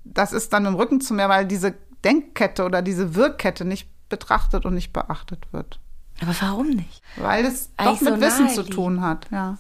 [0.04, 4.66] das ist dann im Rücken zum Meer, weil diese Denkkette oder diese Wirkkette nicht betrachtet
[4.66, 5.80] und nicht beachtet wird.
[6.22, 7.02] Aber warum nicht?
[7.16, 9.58] Weil es doch mit so Wissen zu tun hat, ja.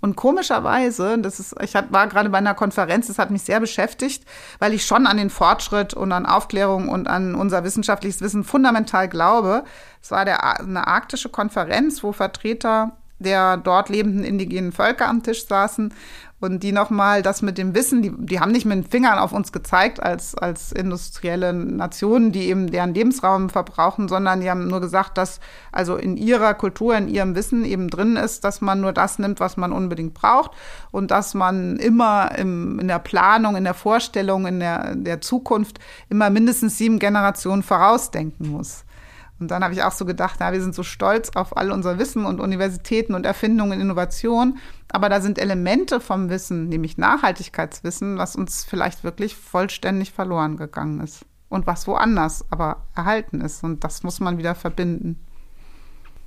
[0.00, 4.24] Und komischerweise, das ist, ich war gerade bei einer Konferenz, das hat mich sehr beschäftigt,
[4.58, 9.08] weil ich schon an den Fortschritt und an Aufklärung und an unser wissenschaftliches Wissen fundamental
[9.08, 9.62] glaube.
[10.02, 15.46] Es war der, eine arktische Konferenz, wo Vertreter der dort lebenden indigenen Völker am Tisch
[15.46, 15.94] saßen
[16.42, 19.32] und die nochmal das mit dem Wissen, die, die haben nicht mit den Fingern auf
[19.32, 24.80] uns gezeigt als, als industrielle Nationen, die eben deren Lebensraum verbrauchen, sondern die haben nur
[24.80, 25.38] gesagt, dass
[25.70, 29.38] also in ihrer Kultur, in ihrem Wissen eben drin ist, dass man nur das nimmt,
[29.38, 30.50] was man unbedingt braucht
[30.90, 35.78] und dass man immer im, in der Planung, in der Vorstellung, in der, der Zukunft
[36.10, 38.84] immer mindestens sieben Generationen vorausdenken muss.
[39.42, 41.98] Und dann habe ich auch so gedacht, na, wir sind so stolz auf all unser
[41.98, 44.58] Wissen und Universitäten und Erfindungen und Innovationen.
[44.88, 51.00] Aber da sind Elemente vom Wissen, nämlich Nachhaltigkeitswissen, was uns vielleicht wirklich vollständig verloren gegangen
[51.00, 51.24] ist.
[51.48, 53.64] Und was woanders aber erhalten ist.
[53.64, 55.18] Und das muss man wieder verbinden.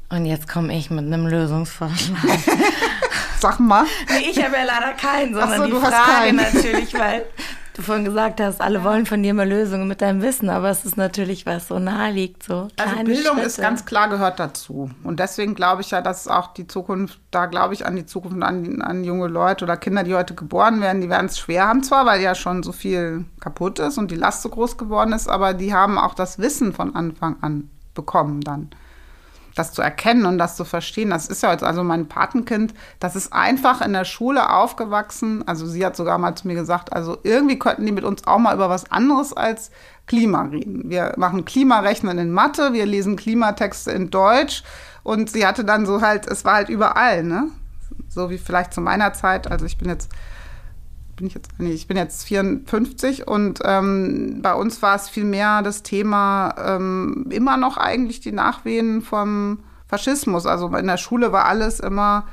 [0.09, 2.19] Und jetzt komme ich mit einem Lösungsvorschlag.
[3.39, 3.85] Sag mal.
[4.09, 7.25] Nee, ich habe ja leider keinen, sondern so, die Frage natürlich, weil
[7.75, 10.85] du vorhin gesagt hast, alle wollen von dir mal Lösungen mit deinem Wissen, aber es
[10.85, 12.43] ist natürlich was so nahe liegt.
[12.43, 13.47] So also Bildung Schritte.
[13.47, 14.89] ist ganz klar gehört dazu.
[15.03, 18.41] Und deswegen glaube ich ja, dass auch die Zukunft, da glaube ich an die Zukunft,
[18.41, 21.83] an, an junge Leute oder Kinder, die heute geboren werden, die werden es schwer haben
[21.83, 25.27] zwar, weil ja schon so viel kaputt ist und die Last so groß geworden ist,
[25.27, 28.69] aber die haben auch das Wissen von Anfang an bekommen dann
[29.55, 31.09] das zu erkennen und das zu verstehen.
[31.09, 35.47] Das ist ja jetzt also mein Patenkind, das ist einfach in der Schule aufgewachsen.
[35.47, 38.37] Also sie hat sogar mal zu mir gesagt, also irgendwie könnten die mit uns auch
[38.37, 39.71] mal über was anderes als
[40.07, 40.89] Klima reden.
[40.89, 44.63] Wir machen Klimarechnen in Mathe, wir lesen Klimatexte in Deutsch
[45.05, 47.49] Und sie hatte dann so halt, es war halt überall, ne?
[48.09, 49.49] So wie vielleicht zu meiner Zeit.
[49.49, 50.09] Also ich bin jetzt
[51.15, 55.23] bin ich jetzt, nee, ich bin jetzt 54 und ähm, bei uns war es viel
[55.23, 60.45] mehr das Thema ähm, immer noch eigentlich die Nachwehen vom Faschismus.
[60.45, 62.25] Also in der Schule war alles immer,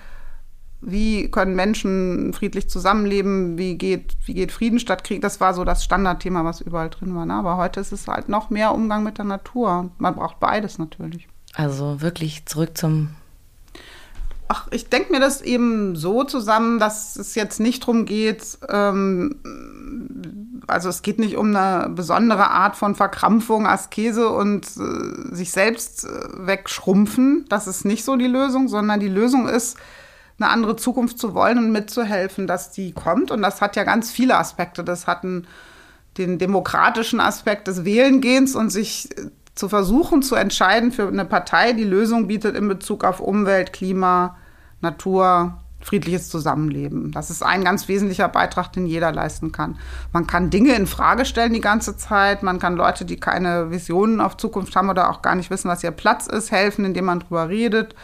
[0.81, 5.23] wie können Menschen friedlich zusammenleben, wie geht, wie geht Frieden statt Krieg.
[5.23, 7.25] Das war so das Standardthema, was überall drin war.
[7.25, 7.35] Ne?
[7.35, 9.91] Aber heute ist es halt noch mehr Umgang mit der Natur.
[9.99, 11.29] Man braucht beides natürlich.
[11.55, 13.11] Also wirklich zurück zum
[14.55, 19.37] Ach, ich denke mir das eben so zusammen, dass es jetzt nicht darum geht, ähm,
[20.67, 26.05] also es geht nicht um eine besondere Art von Verkrampfung, Askese und äh, sich selbst
[26.05, 27.47] äh, wegschrumpfen.
[27.49, 29.79] Das ist nicht so die Lösung, sondern die Lösung ist,
[30.39, 33.31] eine andere Zukunft zu wollen und mitzuhelfen, dass die kommt.
[33.31, 34.85] Und das hat ja ganz viele Aspekte.
[34.85, 35.47] Das hat einen,
[36.19, 41.73] den demokratischen Aspekt des Wählengehens und sich äh, zu versuchen zu entscheiden für eine Partei,
[41.73, 44.37] die Lösung bietet in Bezug auf Umwelt, Klima,
[44.83, 47.13] Natur, friedliches Zusammenleben.
[47.13, 49.79] Das ist ein ganz wesentlicher Beitrag, den jeder leisten kann.
[50.13, 52.43] Man kann Dinge in Frage stellen die ganze Zeit.
[52.43, 55.83] Man kann Leute, die keine Visionen auf Zukunft haben oder auch gar nicht wissen, was
[55.83, 57.95] ihr Platz ist, helfen, indem man drüber redet.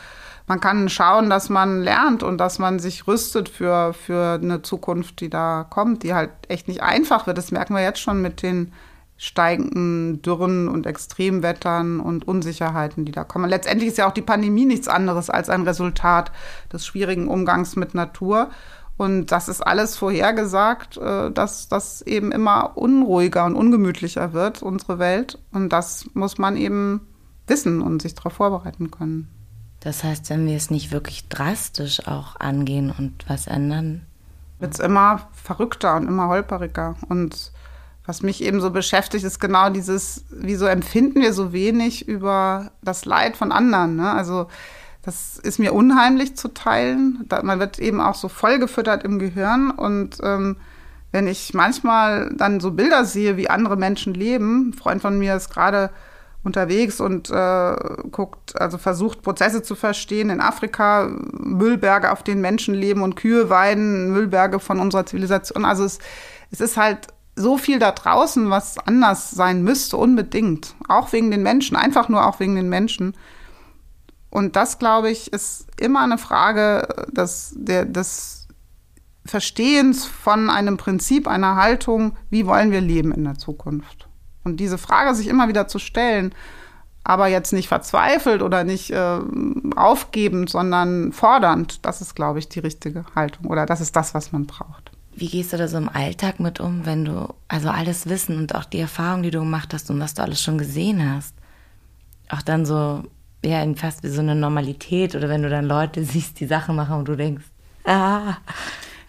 [0.46, 5.20] Man kann schauen, dass man lernt und dass man sich rüstet für, für eine Zukunft,
[5.20, 7.36] die da kommt, die halt echt nicht einfach wird.
[7.36, 8.72] Das merken wir jetzt schon mit den
[9.18, 13.50] steigenden Dürren und Extremwettern und Unsicherheiten, die da kommen.
[13.50, 16.30] Letztendlich ist ja auch die Pandemie nichts anderes als ein Resultat
[16.72, 18.50] des schwierigen Umgangs mit Natur.
[18.96, 25.00] Und das ist alles vorhergesagt, äh, dass das eben immer unruhiger und ungemütlicher wird, unsere
[25.00, 25.38] Welt.
[25.52, 27.06] Und das muss man eben
[27.48, 29.28] wissen und sich darauf vorbereiten können.
[29.80, 34.06] Das heißt, wenn wir es nicht wirklich drastisch auch angehen und was ändern,
[34.60, 36.96] wird es immer verrückter und immer holperiger.
[37.08, 37.52] Und
[38.08, 43.04] was mich eben so beschäftigt, ist genau dieses, wieso empfinden wir so wenig über das
[43.04, 43.96] Leid von anderen.
[43.96, 44.10] Ne?
[44.10, 44.46] Also
[45.02, 47.26] das ist mir unheimlich zu teilen.
[47.28, 50.56] Da, man wird eben auch so vollgefüttert im Gehirn und ähm,
[51.12, 55.36] wenn ich manchmal dann so Bilder sehe, wie andere Menschen leben, ein Freund von mir
[55.36, 55.90] ist gerade
[56.42, 57.76] unterwegs und äh,
[58.10, 63.50] guckt, also versucht Prozesse zu verstehen in Afrika, Müllberge, auf denen Menschen leben und Kühe
[63.50, 65.66] weiden, Müllberge von unserer Zivilisation.
[65.66, 65.98] Also es,
[66.50, 67.08] es ist halt
[67.38, 70.74] so viel da draußen, was anders sein müsste, unbedingt.
[70.88, 73.14] Auch wegen den Menschen, einfach nur auch wegen den Menschen.
[74.30, 78.48] Und das, glaube ich, ist immer eine Frage des, der, des
[79.24, 84.08] Verstehens von einem Prinzip, einer Haltung, wie wollen wir leben in der Zukunft.
[84.44, 86.34] Und diese Frage sich immer wieder zu stellen,
[87.04, 89.20] aber jetzt nicht verzweifelt oder nicht äh,
[89.76, 94.32] aufgebend, sondern fordernd, das ist, glaube ich, die richtige Haltung oder das ist das, was
[94.32, 94.90] man braucht.
[95.18, 98.54] Wie gehst du da so im Alltag mit um, wenn du also alles Wissen und
[98.54, 101.34] auch die Erfahrung, die du gemacht hast und was du alles schon gesehen hast,
[102.28, 103.02] auch dann so,
[103.44, 106.76] ja, in fast wie so eine Normalität oder wenn du dann Leute siehst, die Sachen
[106.76, 107.44] machen und du denkst,
[107.84, 108.36] ah,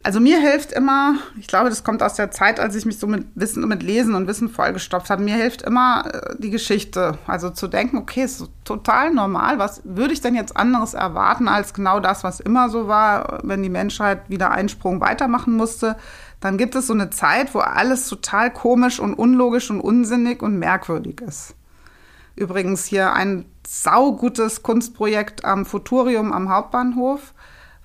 [0.02, 3.08] also mir hilft immer, ich glaube, das kommt aus der Zeit, als ich mich so
[3.08, 5.24] mit Wissen und mit Lesen und Wissen vollgestopft habe.
[5.24, 7.18] Mir hilft immer äh, die Geschichte.
[7.28, 9.60] Also zu denken, okay, ist total normal.
[9.60, 13.62] Was würde ich denn jetzt anderes erwarten als genau das, was immer so war, wenn
[13.62, 15.98] die Menschheit wieder einen Sprung weitermachen musste?
[16.40, 20.58] Dann gibt es so eine Zeit, wo alles total komisch und unlogisch und unsinnig und
[20.58, 21.56] merkwürdig ist.
[22.38, 27.34] Übrigens hier ein saugutes Kunstprojekt am Futurium am Hauptbahnhof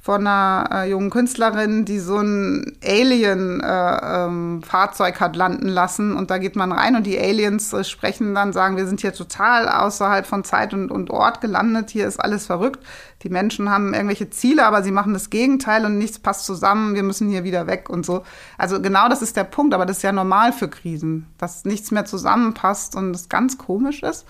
[0.04, 6.14] von einer äh, jungen Künstlerin, die so ein Alien-Fahrzeug äh, ähm, hat landen lassen.
[6.14, 9.14] Und da geht man rein und die Aliens äh, sprechen dann, sagen, wir sind hier
[9.14, 11.88] total außerhalb von Zeit und, und Ort gelandet.
[11.88, 12.84] Hier ist alles verrückt.
[13.22, 16.94] Die Menschen haben irgendwelche Ziele, aber sie machen das Gegenteil und nichts passt zusammen.
[16.94, 18.24] Wir müssen hier wieder weg und so.
[18.58, 19.72] Also genau das ist der Punkt.
[19.72, 24.02] Aber das ist ja normal für Krisen, dass nichts mehr zusammenpasst und es ganz komisch
[24.02, 24.26] ist.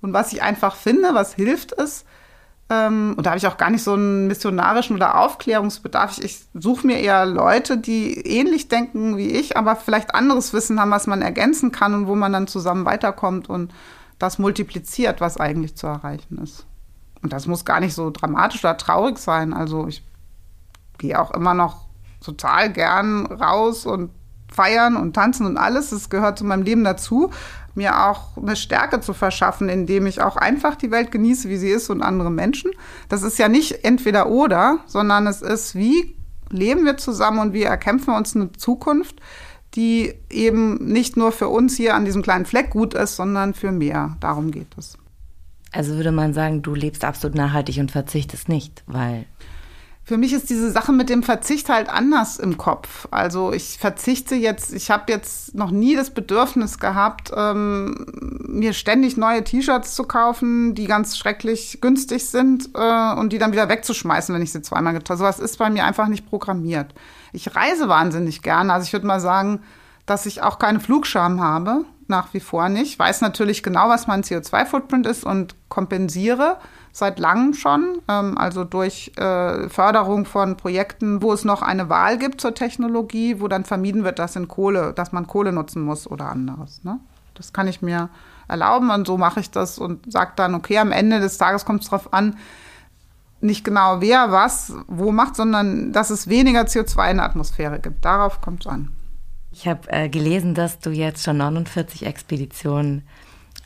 [0.00, 2.06] Und was ich einfach finde, was hilft, ist,
[2.72, 6.18] ähm, und da habe ich auch gar nicht so einen missionarischen oder Aufklärungsbedarf.
[6.18, 10.80] Ich, ich suche mir eher Leute, die ähnlich denken wie ich, aber vielleicht anderes Wissen
[10.80, 13.74] haben, was man ergänzen kann und wo man dann zusammen weiterkommt und
[14.18, 16.64] das multipliziert, was eigentlich zu erreichen ist.
[17.20, 19.52] Und das muss gar nicht so dramatisch oder traurig sein.
[19.52, 20.02] Also ich
[20.96, 21.88] gehe auch immer noch
[22.24, 24.10] total gern raus und
[24.48, 25.90] feiern und tanzen und alles.
[25.90, 27.30] Das gehört zu meinem Leben dazu
[27.74, 31.70] mir auch eine Stärke zu verschaffen, indem ich auch einfach die Welt genieße, wie sie
[31.70, 32.70] ist und andere Menschen.
[33.08, 36.16] Das ist ja nicht entweder oder, sondern es ist, wie
[36.50, 39.20] leben wir zusammen und wie erkämpfen wir uns eine Zukunft,
[39.74, 43.72] die eben nicht nur für uns hier an diesem kleinen Fleck gut ist, sondern für
[43.72, 44.16] mehr.
[44.20, 44.98] Darum geht es.
[45.72, 49.24] Also würde man sagen, du lebst absolut nachhaltig und verzichtest nicht, weil
[50.12, 53.08] Für mich ist diese Sache mit dem Verzicht halt anders im Kopf.
[53.10, 58.04] Also ich verzichte jetzt, ich habe jetzt noch nie das Bedürfnis gehabt, ähm,
[58.46, 63.52] mir ständig neue T-Shirts zu kaufen, die ganz schrecklich günstig sind äh, und die dann
[63.52, 65.32] wieder wegzuschmeißen, wenn ich sie zweimal getan habe.
[65.32, 66.92] Sowas ist bei mir einfach nicht programmiert.
[67.32, 68.70] Ich reise wahnsinnig gerne.
[68.74, 69.62] Also ich würde mal sagen,
[70.04, 72.98] dass ich auch keine Flugscham habe, nach wie vor nicht.
[72.98, 76.58] Weiß natürlich genau, was mein CO2-Footprint ist und kompensiere
[76.92, 82.18] seit langem schon, ähm, also durch äh, Förderung von Projekten, wo es noch eine Wahl
[82.18, 86.06] gibt zur Technologie, wo dann vermieden wird, dass in Kohle, dass man Kohle nutzen muss
[86.06, 86.84] oder anderes.
[86.84, 87.00] Ne?
[87.34, 88.10] Das kann ich mir
[88.46, 91.82] erlauben und so mache ich das und sage dann, okay, am Ende des Tages kommt
[91.82, 92.36] es darauf an,
[93.40, 98.04] nicht genau wer was wo macht, sondern dass es weniger CO2 in der Atmosphäre gibt.
[98.04, 98.92] Darauf kommt es an.
[99.50, 103.02] Ich habe äh, gelesen, dass du jetzt schon 49 Expeditionen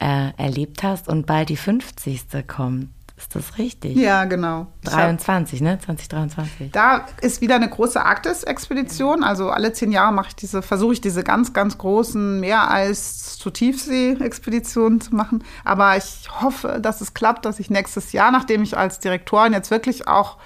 [0.00, 2.46] äh, erlebt hast und bald die 50.
[2.46, 2.88] kommt.
[3.16, 3.96] Ist das richtig?
[3.96, 4.66] Ja, genau.
[4.84, 5.78] 23, ne?
[5.78, 6.70] 2023.
[6.72, 9.24] Da ist wieder eine große Arktis-Expedition.
[9.24, 13.38] Also alle zehn Jahre mache ich diese, versuche ich diese ganz, ganz großen, mehr als
[13.38, 15.42] zu Tiefsee-Expeditionen zu machen.
[15.64, 19.70] Aber ich hoffe, dass es klappt, dass ich nächstes Jahr, nachdem ich als Direktorin jetzt
[19.70, 20.36] wirklich auch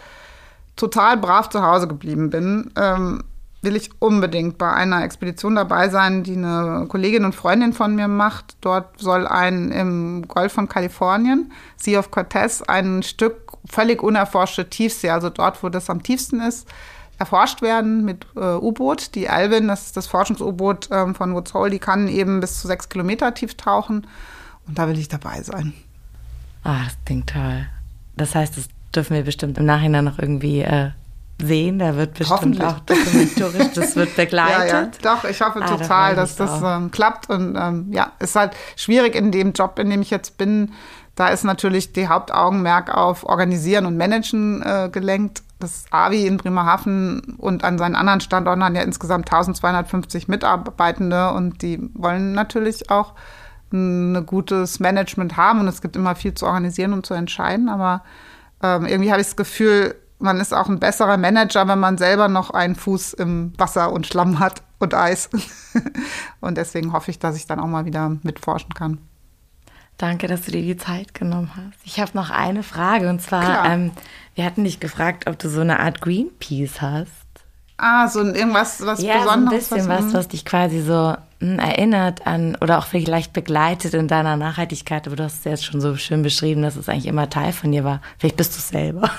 [0.77, 3.25] total brav zu Hause geblieben bin, ähm,
[3.63, 8.09] will ich unbedingt bei einer Expedition dabei sein, die eine Kollegin und Freundin von mir
[8.09, 8.57] macht.
[8.63, 15.11] Dort soll ein im Golf von Kalifornien, Sea of Cortez, ein Stück völlig unerforschte Tiefsee,
[15.11, 16.67] also dort, wo das am tiefsten ist,
[17.19, 19.15] erforscht werden mit äh, U-Boot.
[19.15, 22.67] Die Alvin, das ist das Forschungs-U-Boot ähm, von Woods Hole, die kann eben bis zu
[22.67, 24.07] sechs Kilometer tief tauchen.
[24.67, 25.75] Und da will ich dabei sein.
[26.65, 27.67] Ah, das klingt toll.
[28.17, 30.91] Das heißt, das dürfen wir bestimmt im Nachhinein noch irgendwie äh,
[31.47, 31.79] sehen.
[31.79, 34.69] Da wird bestimmt auch dokumentorisch, das wird begleitet.
[34.71, 34.91] ja, ja.
[35.03, 37.29] Doch, ich hoffe ah, total, da dass das ähm, klappt.
[37.29, 40.73] Und ähm, ja, ist halt schwierig in dem Job, in dem ich jetzt bin.
[41.15, 45.43] Da ist natürlich die Hauptaugenmerk auf Organisieren und Managen äh, gelenkt.
[45.59, 51.61] Das AVI in Bremerhaven und an seinen anderen Standorten haben ja insgesamt 1250 Mitarbeitende und
[51.61, 53.15] die wollen natürlich auch
[53.73, 58.03] ein gutes Management haben und es gibt immer viel zu organisieren und zu entscheiden, aber
[58.63, 62.29] ähm, irgendwie habe ich das Gefühl, man ist auch ein besserer Manager, wenn man selber
[62.29, 65.31] noch einen Fuß im Wasser und Schlamm hat und Eis.
[66.41, 68.99] und deswegen hoffe ich, dass ich dann auch mal wieder mitforschen kann.
[69.99, 71.79] Danke, dass du dir die Zeit genommen hast.
[71.85, 73.91] Ich habe noch eine Frage und zwar, ähm,
[74.35, 77.11] wir hatten dich gefragt, ob du so eine Art Greenpeace hast.
[77.77, 79.69] Ah, so irgendwas, was ja, Besonderes.
[79.69, 83.95] So ein bisschen was, was, was dich quasi so erinnert an oder auch vielleicht begleitet
[83.95, 85.07] in deiner Nachhaltigkeit.
[85.07, 87.73] Aber du hast es jetzt schon so schön beschrieben, dass es eigentlich immer Teil von
[87.73, 88.01] dir war.
[88.19, 89.11] Vielleicht bist du es selber.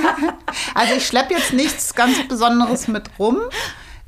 [0.74, 3.38] also ich schleppe jetzt nichts ganz Besonderes mit rum.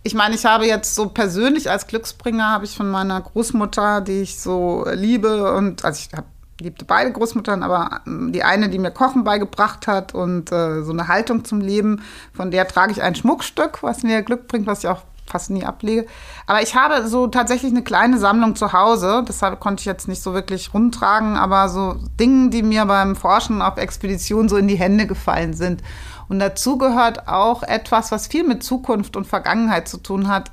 [0.02, 4.22] Ich meine, ich habe jetzt so persönlich als Glücksbringer habe ich von meiner Großmutter, die
[4.22, 6.26] ich so liebe und also ich habe
[6.60, 10.92] liebte beide Großmuttern, aber ähm, die eine, die mir Kochen beigebracht hat und äh, so
[10.92, 14.80] eine Haltung zum Leben, von der trage ich ein Schmuckstück, was mir Glück bringt, was
[14.84, 16.06] ich auch fast nie ablege.
[16.46, 19.24] Aber ich habe so tatsächlich eine kleine Sammlung zu Hause.
[19.26, 23.62] Deshalb konnte ich jetzt nicht so wirklich rumtragen, aber so Dinge, die mir beim Forschen
[23.62, 25.82] auf Expedition so in die Hände gefallen sind.
[26.28, 30.50] Und dazu gehört auch etwas, was viel mit Zukunft und Vergangenheit zu tun hat.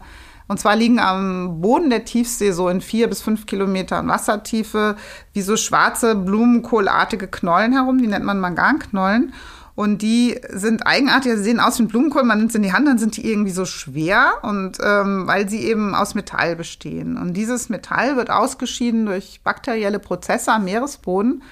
[0.47, 4.95] Und zwar liegen am Boden der Tiefsee so in vier bis fünf Kilometern Wassertiefe
[5.33, 9.33] wie so schwarze Blumenkohlartige Knollen herum, die nennt man Manganknollen.
[9.77, 12.73] Und die sind eigenartig, sie sehen aus wie ein Blumenkohl, man nimmt sie in die
[12.73, 17.15] Hand, dann sind die irgendwie so schwer und ähm, weil sie eben aus Metall bestehen.
[17.15, 21.43] Und dieses Metall wird ausgeschieden durch bakterielle Prozesse am Meeresboden.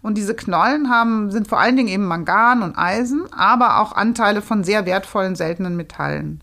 [0.00, 4.40] Und diese Knollen haben, sind vor allen Dingen eben Mangan und Eisen, aber auch Anteile
[4.40, 6.40] von sehr wertvollen seltenen Metallen.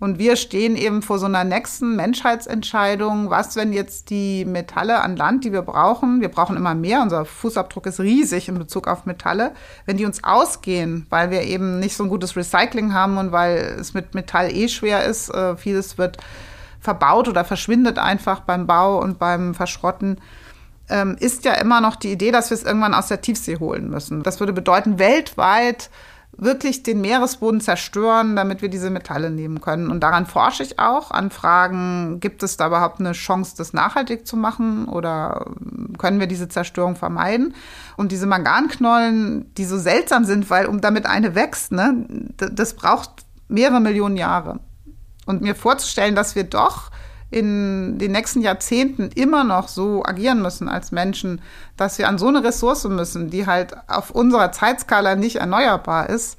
[0.00, 3.28] Und wir stehen eben vor so einer nächsten Menschheitsentscheidung.
[3.28, 7.26] Was, wenn jetzt die Metalle an Land, die wir brauchen, wir brauchen immer mehr, unser
[7.26, 9.52] Fußabdruck ist riesig in Bezug auf Metalle,
[9.84, 13.76] wenn die uns ausgehen, weil wir eben nicht so ein gutes Recycling haben und weil
[13.78, 16.16] es mit Metall eh schwer ist, äh, vieles wird
[16.80, 20.18] verbaut oder verschwindet einfach beim Bau und beim Verschrotten,
[20.88, 23.90] ähm, ist ja immer noch die Idee, dass wir es irgendwann aus der Tiefsee holen
[23.90, 24.22] müssen.
[24.22, 25.90] Das würde bedeuten, weltweit
[26.40, 29.90] wirklich den Meeresboden zerstören, damit wir diese Metalle nehmen können.
[29.90, 34.26] Und daran forsche ich auch, an Fragen, gibt es da überhaupt eine Chance, das nachhaltig
[34.26, 35.46] zu machen oder
[35.98, 37.54] können wir diese Zerstörung vermeiden?
[37.96, 43.10] Und diese Manganknollen, die so seltsam sind, weil um damit eine wächst, ne, das braucht
[43.48, 44.60] mehrere Millionen Jahre.
[45.26, 46.90] Und mir vorzustellen, dass wir doch
[47.30, 51.40] in den nächsten Jahrzehnten immer noch so agieren müssen als Menschen,
[51.76, 56.38] dass wir an so eine Ressource müssen, die halt auf unserer Zeitskala nicht erneuerbar ist,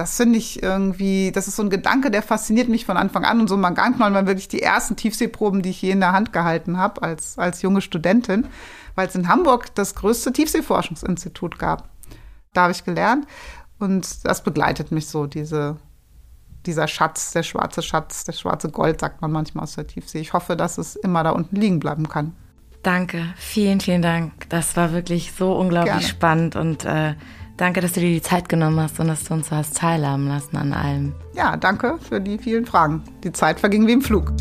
[0.00, 3.38] das finde ich irgendwie, das ist so ein Gedanke, der fasziniert mich von Anfang an.
[3.38, 6.78] Und so Manganknollen waren wirklich die ersten Tiefseeproben, die ich je in der Hand gehalten
[6.78, 8.46] habe als, als junge Studentin,
[8.94, 11.90] weil es in Hamburg das größte Tiefseeforschungsinstitut gab.
[12.54, 13.26] Da habe ich gelernt.
[13.78, 15.76] Und das begleitet mich so, diese,
[16.66, 20.20] dieser Schatz, der schwarze Schatz, der schwarze Gold, sagt man manchmal aus der Tiefsee.
[20.20, 22.34] Ich hoffe, dass es immer da unten liegen bleiben kann.
[22.82, 24.48] Danke, vielen, vielen Dank.
[24.48, 26.06] Das war wirklich so unglaublich Gerne.
[26.06, 27.14] spannend und äh,
[27.58, 30.28] danke, dass du dir die Zeit genommen hast und dass du uns so hast teilhaben
[30.28, 31.14] lassen an allem.
[31.34, 33.02] Ja, danke für die vielen Fragen.
[33.22, 34.32] Die Zeit verging wie im Flug.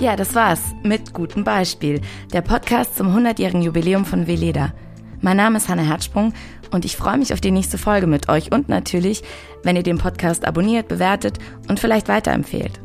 [0.00, 2.00] Ja, das war's mit gutem Beispiel.
[2.32, 4.72] Der Podcast zum 100-jährigen Jubiläum von Veleda.
[5.20, 6.32] Mein Name ist Hanna Herzsprung
[6.70, 9.22] und ich freue mich auf die nächste Folge mit euch und natürlich,
[9.62, 11.38] wenn ihr den Podcast abonniert, bewertet
[11.68, 12.80] und vielleicht weiterempfehlt.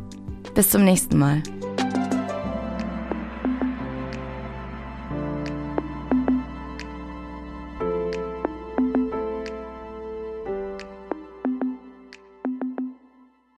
[0.56, 1.42] Bis zum nächsten Mal.